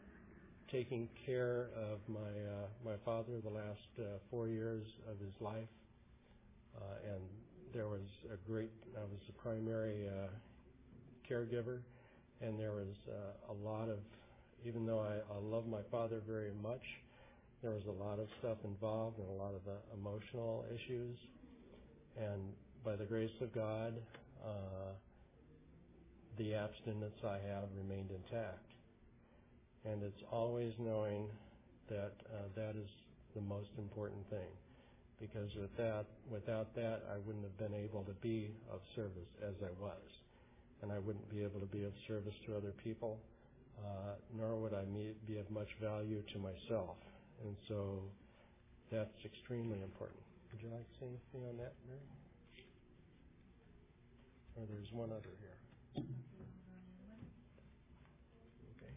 [0.71, 5.69] taking care of my uh, my father the last uh, four years of his life,
[6.77, 7.21] uh, and
[7.73, 8.71] there was a great.
[8.95, 10.27] I was the primary uh,
[11.29, 11.79] caregiver,
[12.41, 13.97] and there was uh, a lot of
[14.65, 16.83] even though I, I love my father very much,
[17.61, 21.17] there was a lot of stuff involved and a lot of the emotional issues.
[22.17, 22.41] And
[22.83, 23.93] by the grace of God,
[24.43, 24.93] uh,
[26.37, 28.65] the abstinence I have remained intact.
[29.85, 31.27] And it's always knowing
[31.89, 32.87] that uh, that is
[33.35, 34.51] the most important thing.
[35.19, 39.55] Because with that, without that, I wouldn't have been able to be of service as
[39.61, 39.99] I was.
[40.81, 43.19] And I wouldn't be able to be of service to other people
[43.85, 44.83] uh, nor would I
[45.27, 46.97] be of much value to myself.
[47.43, 48.03] And so
[48.91, 50.19] that's extremely important.
[50.51, 51.99] Would you like to say anything on that, Mary?
[54.57, 55.57] Or there's one other here.
[58.75, 58.93] Okay.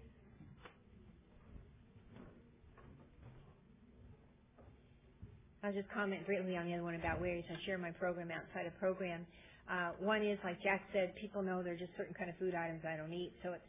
[5.62, 8.66] I'll just comment briefly on the other one about ways I share my program outside
[8.66, 9.26] of program.
[9.70, 12.54] Uh, one is, like Jack said, people know there are just certain kind of food
[12.54, 13.62] items I don't eat, so it's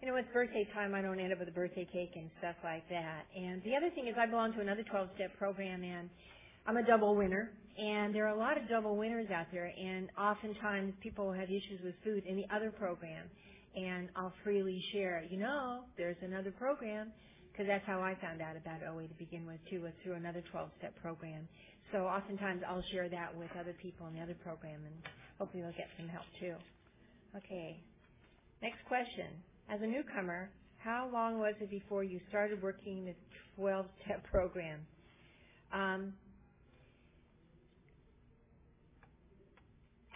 [0.00, 2.56] you know, it's birthday time, I don't end up with a birthday cake and stuff
[2.64, 3.26] like that.
[3.36, 6.08] And the other thing is I belong to another 12-step program and
[6.66, 7.52] I'm a double winner.
[7.76, 11.80] And there are a lot of double winners out there and oftentimes people have issues
[11.84, 13.28] with food in the other program.
[13.76, 17.12] And I'll freely share, you know, there's another program
[17.52, 20.42] because that's how I found out about OA to begin with too, was through another
[20.52, 21.46] 12-step program.
[21.92, 24.96] So oftentimes I'll share that with other people in the other program and
[25.38, 26.56] hopefully they'll get some help too.
[27.36, 27.80] Okay.
[28.62, 29.28] Next question.
[29.70, 33.14] As a newcomer, How long was it before you started working the
[33.62, 34.80] 12-step program?
[35.72, 36.14] Um,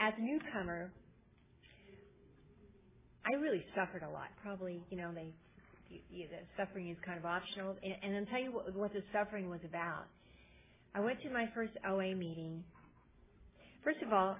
[0.00, 0.92] as a newcomer,
[3.26, 4.28] I really suffered a lot.
[4.42, 5.28] Probably, you know, they,
[5.90, 7.76] you, you, the suffering is kind of optional.
[7.82, 10.06] And, and I'll tell you what, what the suffering was about.
[10.94, 12.64] I went to my first OA meeting.
[13.84, 14.36] First of all,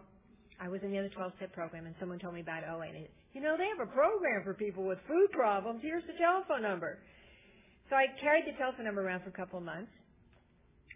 [0.60, 2.86] I was in the other 12-step program, and someone told me about OA.
[2.86, 5.80] And they, you know, they have a program for people with food problems.
[5.82, 6.98] Here's the telephone number.
[7.90, 9.90] So I carried the telephone number around for a couple of months,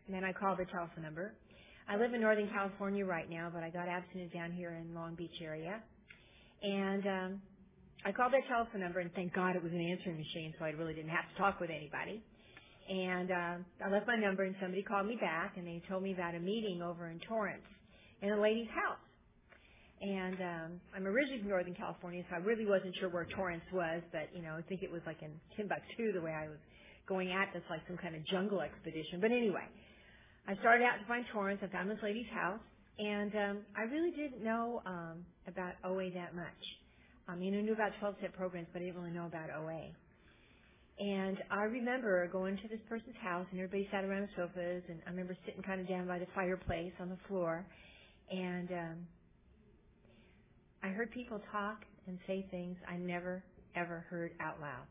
[0.06, 1.34] and then I called the telephone number.
[1.88, 5.14] I live in Northern California right now, but I got abstinent down here in Long
[5.16, 5.82] Beach area.
[6.62, 7.42] And um,
[8.06, 10.70] I called that telephone number, and thank God it was an answering machine, so I
[10.70, 12.22] really didn't have to talk with anybody.
[12.88, 16.12] And uh, I left my number, and somebody called me back, and they told me
[16.12, 17.66] about a meeting over in Torrance
[18.22, 19.07] in a lady's house.
[20.00, 24.02] And um, I'm originally from Northern California, so I really wasn't sure where Torrance was,
[24.12, 26.62] but you know, I think it was like in Timbuktu the way I was
[27.08, 29.18] going at this, like some kind of jungle expedition.
[29.20, 29.66] But anyway,
[30.46, 31.60] I started out to find Torrance.
[31.64, 32.62] I found this lady's house,
[32.98, 36.62] and um, I really didn't know um, about OA that much.
[37.26, 39.90] I mean, I knew about 12-step programs, but I didn't really know about OA.
[40.98, 44.98] And I remember going to this person's house, and everybody sat around the sofas, and
[45.06, 47.64] I remember sitting kind of down by the fireplace on the floor,
[48.30, 48.96] and um,
[50.82, 53.42] I heard people talk and say things I never
[53.74, 54.86] ever heard out loud.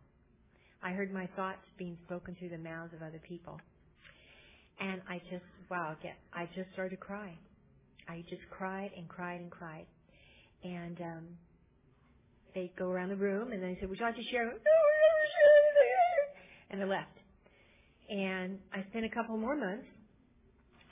[0.83, 3.59] I heard my thoughts being spoken through the mouths of other people.
[4.79, 5.95] And I just, wow,
[6.33, 7.35] I just started to cry.
[8.07, 9.85] I just cried and cried and cried.
[10.63, 11.23] And um,
[12.53, 14.45] they go around the room and they said, would you like to share?
[14.45, 15.87] No, we're share anything.
[16.69, 17.17] And they left.
[18.09, 19.87] And I spent a couple more months.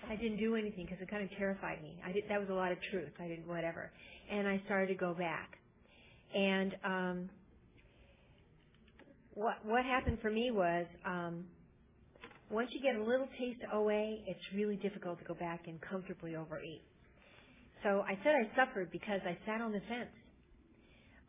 [0.09, 1.97] I didn't do anything because it kind of terrified me.
[2.05, 3.11] I did, that was a lot of truth.
[3.19, 3.91] I didn't, whatever.
[4.31, 5.57] And I started to go back.
[6.35, 7.29] And um,
[9.35, 11.45] what what happened for me was um,
[12.49, 15.79] once you get a little taste of OA, it's really difficult to go back and
[15.81, 16.81] comfortably overeat.
[17.83, 20.11] So I said I suffered because I sat on the fence.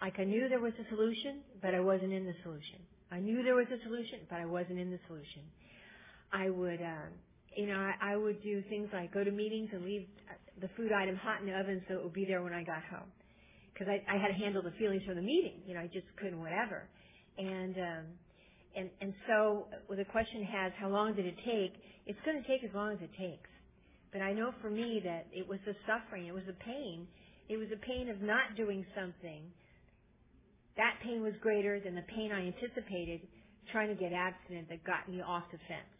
[0.01, 2.81] Like I knew there was a solution, but I wasn't in the solution.
[3.11, 5.43] I knew there was a solution, but I wasn't in the solution.
[6.33, 7.09] I would, uh,
[7.57, 10.07] you know, I, I would do things like go to meetings and leave
[10.61, 12.85] the food item hot in the oven so it would be there when I got
[12.91, 13.09] home.
[13.73, 15.61] Because I, I had to handle the feelings from the meeting.
[15.67, 16.89] You know, I just couldn't, whatever.
[17.39, 18.05] And um,
[18.77, 21.75] and and so well, the question has how long did it take?
[22.07, 23.49] It's going to take as long as it takes.
[24.13, 27.07] But I know for me that it was the suffering, it was the pain,
[27.49, 29.43] it was the pain of not doing something.
[30.77, 33.21] That pain was greater than the pain I anticipated
[33.73, 35.96] trying to get abstinent that got me off the fence.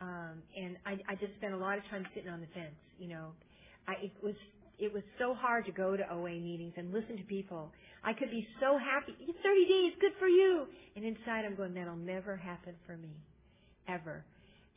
[0.00, 2.76] Um, and I, I just spent a lot of time sitting on the fence.
[2.98, 3.26] You know,
[3.88, 4.34] I, it was
[4.78, 7.72] it was so hard to go to OA meetings and listen to people.
[8.04, 9.12] I could be so happy.
[9.18, 9.34] 30
[9.66, 10.66] days, good for you.
[10.94, 13.10] And inside I'm going, that'll never happen for me.
[13.88, 14.24] Ever.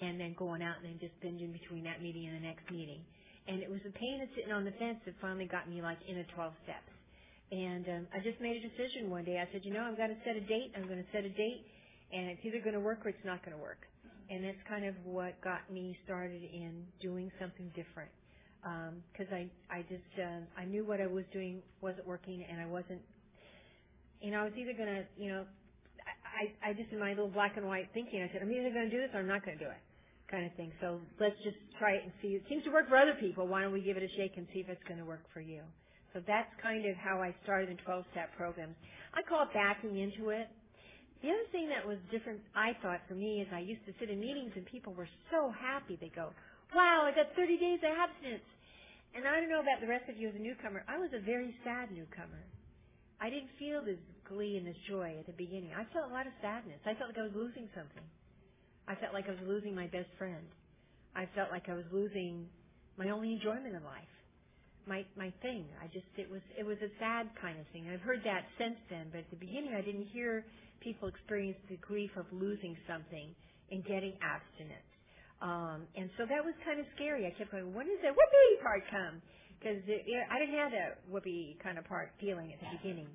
[0.01, 3.05] And then going out and then just binging between that meeting and the next meeting.
[3.47, 5.99] And it was the pain of sitting on the fence that finally got me like
[6.09, 6.89] in a 12 steps.
[7.51, 9.37] And um, I just made a decision one day.
[9.37, 10.73] I said, you know, I'm going to set a date.
[10.73, 11.61] I'm going to set a date.
[12.09, 13.85] And it's either going to work or it's not going to work.
[14.31, 18.11] And that's kind of what got me started in doing something different
[19.13, 22.61] because um, I I just uh, I knew what I was doing wasn't working, and
[22.61, 23.01] I wasn't.
[24.21, 25.45] You know, I was either gonna, you know,
[26.25, 28.89] I I just in my little black and white thinking, I said I'm either gonna
[28.91, 29.81] do this or I'm not gonna do it,
[30.31, 30.71] kind of thing.
[30.81, 32.37] So let's just try it and see.
[32.39, 33.47] It seems to work for other people.
[33.47, 35.61] Why don't we give it a shake and see if it's gonna work for you?
[36.13, 38.75] So that's kind of how I started in 12-step programs.
[39.13, 40.47] I call it backing into it.
[41.21, 44.09] The other thing that was different, I thought, for me is I used to sit
[44.09, 45.97] in meetings and people were so happy.
[46.01, 46.33] They go,
[46.73, 48.45] wow, I got 30 days of abstinence.
[49.13, 50.83] And I don't know about the rest of you as a newcomer.
[50.89, 52.41] I was a very sad newcomer.
[53.21, 55.69] I didn't feel this glee and this joy at the beginning.
[55.77, 56.81] I felt a lot of sadness.
[56.89, 58.07] I felt like I was losing something.
[58.87, 60.41] I felt like I was losing my best friend.
[61.13, 62.47] I felt like I was losing
[62.97, 64.09] my only enjoyment in life.
[64.87, 65.69] My my thing.
[65.77, 67.85] I just it was it was a sad kind of thing.
[67.93, 70.43] I've heard that since then, but at the beginning I didn't hear
[70.81, 73.33] people experience the grief of losing something
[73.71, 74.85] and getting abstinent.
[75.41, 77.25] Um, and so that was kind of scary.
[77.25, 79.21] I kept going, when does the whoopee part come?
[79.57, 83.07] Because I didn't have that whoopee kind of part feeling at the beginning.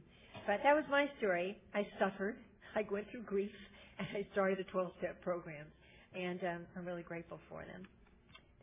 [0.46, 1.58] But that was my story.
[1.74, 2.36] I suffered.
[2.76, 3.54] I went through grief,
[3.98, 5.70] and I started the 12-step programs.
[6.14, 7.82] And um, I'm really grateful for them.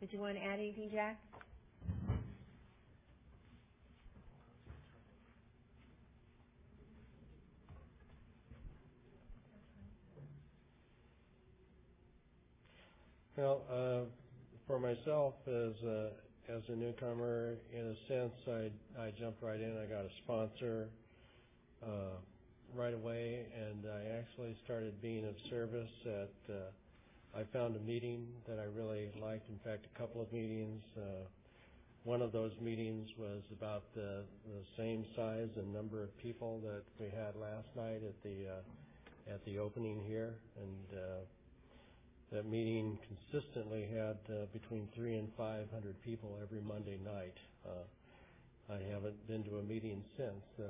[0.00, 1.18] Did you want to add anything, Jack?
[13.36, 14.04] Well, uh,
[14.66, 16.10] for myself as a,
[16.48, 18.70] as a newcomer, in a sense, I
[19.00, 19.76] I jumped right in.
[19.76, 20.88] I got a sponsor.
[21.82, 22.16] Uh,
[22.74, 28.26] right away, and I actually started being of service at, uh, I found a meeting
[28.48, 30.82] that I really liked, in fact, a couple of meetings.
[30.96, 31.26] Uh,
[32.02, 36.82] one of those meetings was about the, the same size and number of people that
[36.98, 40.34] we had last night at the, uh, at the opening here.
[40.60, 41.43] And, uh,
[42.34, 47.36] that meeting consistently had uh, between three and five hundred people every Monday night.
[47.64, 50.64] Uh, I haven't been to a meeting since uh,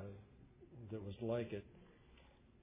[0.91, 1.65] that was like it.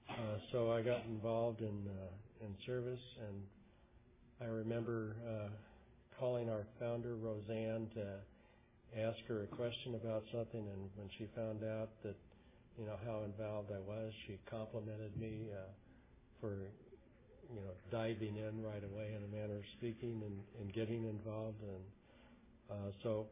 [0.09, 3.43] Uh, so I got involved in uh, in service, and
[4.41, 5.49] I remember uh,
[6.17, 8.07] calling our founder Rozanne to
[9.01, 12.15] ask her a question about something, and when she found out that
[12.79, 15.67] you know how involved I was, she complimented me uh,
[16.39, 16.55] for
[17.53, 21.61] you know diving in right away in a manner of speaking and, and getting involved,
[21.61, 21.83] and
[22.71, 23.27] uh, so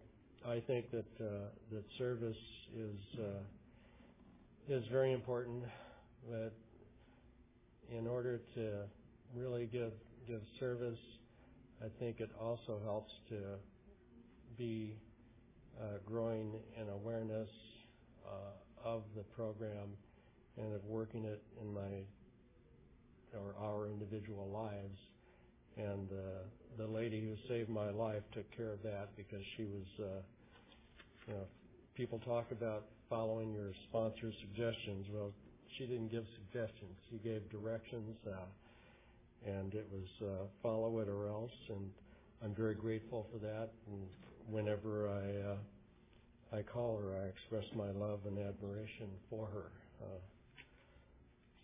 [0.48, 2.36] I think that uh, that service
[2.78, 5.64] is uh, is very important.
[6.30, 6.54] But
[7.92, 8.84] in order to
[9.36, 9.92] really give
[10.28, 11.00] give service,
[11.84, 13.36] I think it also helps to
[14.58, 14.96] be
[15.80, 17.50] uh, growing in awareness
[18.26, 19.90] uh, of the program
[20.58, 22.04] and of working it in my
[23.34, 25.00] or our individual lives.
[25.78, 26.44] And uh,
[26.78, 30.22] the lady who saved my life took care of that because she was, uh,
[31.28, 31.44] you know,
[31.96, 35.06] people talk about following your sponsor's suggestions.
[35.14, 35.32] Well,
[35.78, 36.92] she didn't give suggestions.
[37.10, 41.52] She gave directions, uh, and it was uh, follow it or else.
[41.70, 41.90] And
[42.44, 43.70] I'm very grateful for that.
[43.88, 44.02] And
[44.50, 49.72] whenever I uh, I call her, I express my love and admiration for her.
[50.02, 50.20] Uh,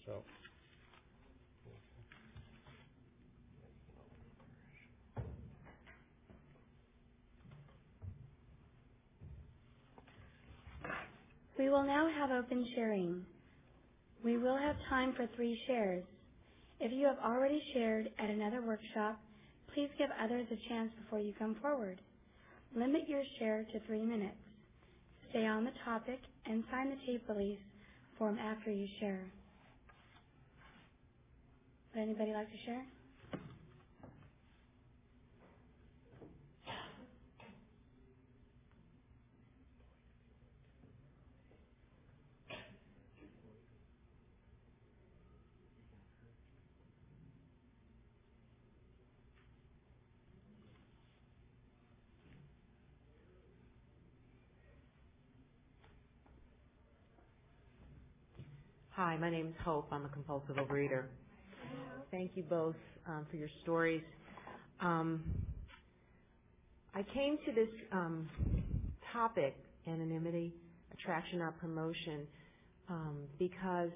[0.05, 0.23] so.
[11.57, 13.25] We will now have open sharing.
[14.23, 16.03] We will have time for three shares.
[16.79, 19.19] If you have already shared at another workshop,
[19.73, 21.99] please give others a chance before you come forward.
[22.75, 24.37] Limit your share to three minutes.
[25.31, 27.59] Stay on the topic and sign the tape release
[28.17, 29.21] form after you share.
[31.95, 32.85] Would anybody like to share?
[58.97, 59.87] Hi, my name is Hope.
[59.93, 61.05] I'm a compulsive overeater.
[62.11, 62.75] Thank you both
[63.07, 64.03] um, for your stories.
[64.81, 65.23] Um,
[66.95, 68.29] I came to this um,
[69.13, 69.55] topic,
[69.87, 70.53] anonymity,
[70.93, 72.27] attraction, not promotion,
[72.89, 73.91] um, because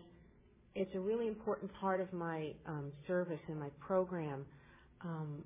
[0.75, 4.45] it's a really important part of my um, service and my program.
[5.03, 5.45] Um,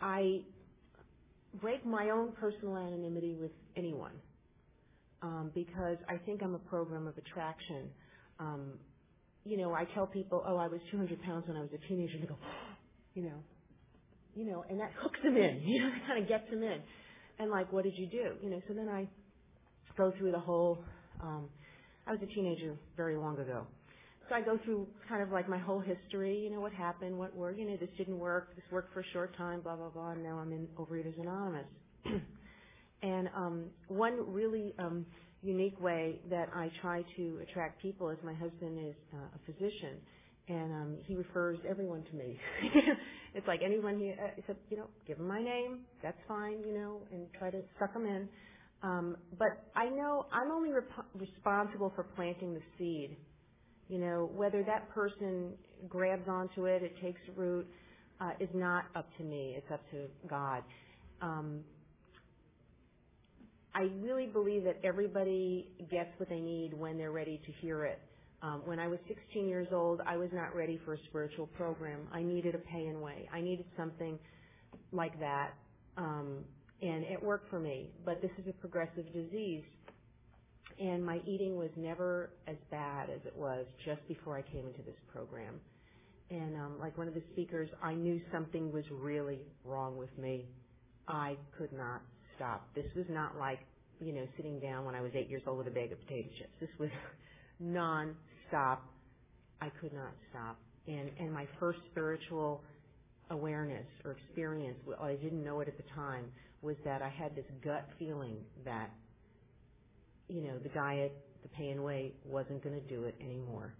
[0.00, 0.42] I
[1.60, 4.12] break my own personal anonymity with anyone
[5.24, 7.88] um, because I think I'm a program of attraction.
[8.38, 8.74] Um,
[9.44, 12.14] you know, I tell people, oh, I was 200 pounds when I was a teenager,
[12.14, 12.36] and they go,
[13.14, 13.38] you know,
[14.36, 16.80] you know, and that hooks them in, you know, kind of gets them in.
[17.38, 18.34] And like, what did you do?
[18.42, 19.08] You know, so then I
[19.96, 20.78] go through the whole,
[21.22, 21.48] um,
[22.06, 23.66] I was a teenager very long ago.
[24.28, 27.36] So I go through kind of like my whole history, you know, what happened, what
[27.36, 30.10] worked, you know, this didn't work, this worked for a short time, blah, blah, blah,
[30.10, 31.66] and now I'm in Overeaters Anonymous.
[33.04, 35.06] And um, one really um,
[35.42, 39.98] unique way that I try to attract people is my husband is uh, a physician,
[40.48, 42.40] and um, he refers everyone to me.
[43.36, 46.74] it's like anyone he uh, said, you know, give him my name, that's fine, you
[46.74, 48.28] know, and try to suck them in.
[48.82, 53.16] Um, but I know I'm only rep- responsible for planting the seed.
[53.88, 55.52] You know, whether that person
[55.88, 57.68] grabs onto it, it takes root,
[58.20, 59.54] uh, is not up to me.
[59.58, 60.64] It's up to God.
[61.22, 61.60] Um,
[63.74, 67.98] I really believe that everybody gets what they need when they're ready to hear it.
[68.42, 72.00] Um, when I was 16 years old, I was not ready for a spiritual program.
[72.12, 73.28] I needed a pay and weigh.
[73.32, 74.18] I needed something
[74.92, 75.54] like that,
[75.96, 76.44] um,
[76.82, 77.90] and it worked for me.
[78.04, 79.64] But this is a progressive disease,
[80.78, 84.82] and my eating was never as bad as it was just before I came into
[84.82, 85.54] this program.
[86.30, 90.48] And um, like one of the speakers, I knew something was really wrong with me.
[91.08, 92.02] I could not
[92.36, 92.68] stop.
[92.74, 93.60] This was not like,
[94.00, 96.28] you know, sitting down when I was eight years old with a bag of potato
[96.38, 96.52] chips.
[96.60, 96.90] This was
[97.60, 98.82] non-stop.
[99.60, 100.58] I could not stop.
[100.86, 102.62] And, and my first spiritual
[103.30, 106.26] awareness or experience, well, I didn't know it at the time,
[106.62, 108.90] was that I had this gut feeling that,
[110.28, 111.12] you know, the diet,
[111.42, 113.74] the pay and wait wasn't going to do it anymore.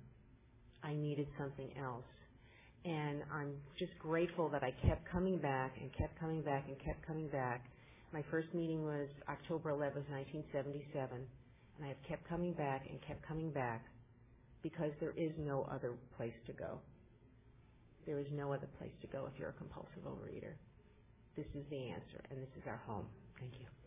[0.83, 2.05] I needed something else.
[2.85, 7.07] And I'm just grateful that I kept coming back and kept coming back and kept
[7.07, 7.65] coming back.
[8.15, 13.27] My first meeting was October 11, 1977, and I have kept coming back and kept
[13.27, 13.85] coming back
[14.63, 16.79] because there is no other place to go.
[18.07, 20.55] There is no other place to go if you're a compulsive overeater.
[21.37, 23.07] This is the answer, and this is our home.
[23.41, 23.84] Thank you.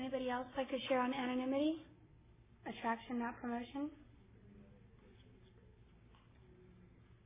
[0.00, 1.84] Anybody else like to share on anonymity?
[2.66, 3.90] Attraction, not promotion?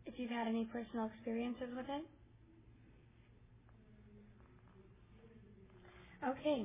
[0.07, 2.05] If you've had any personal experiences with it?
[6.25, 6.65] Okay,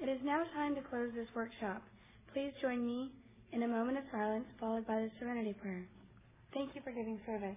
[0.00, 1.82] it is now time to close this workshop.
[2.34, 3.10] Please join me
[3.52, 5.84] in a moment of silence followed by the serenity prayer.
[6.54, 7.56] Thank you for giving service.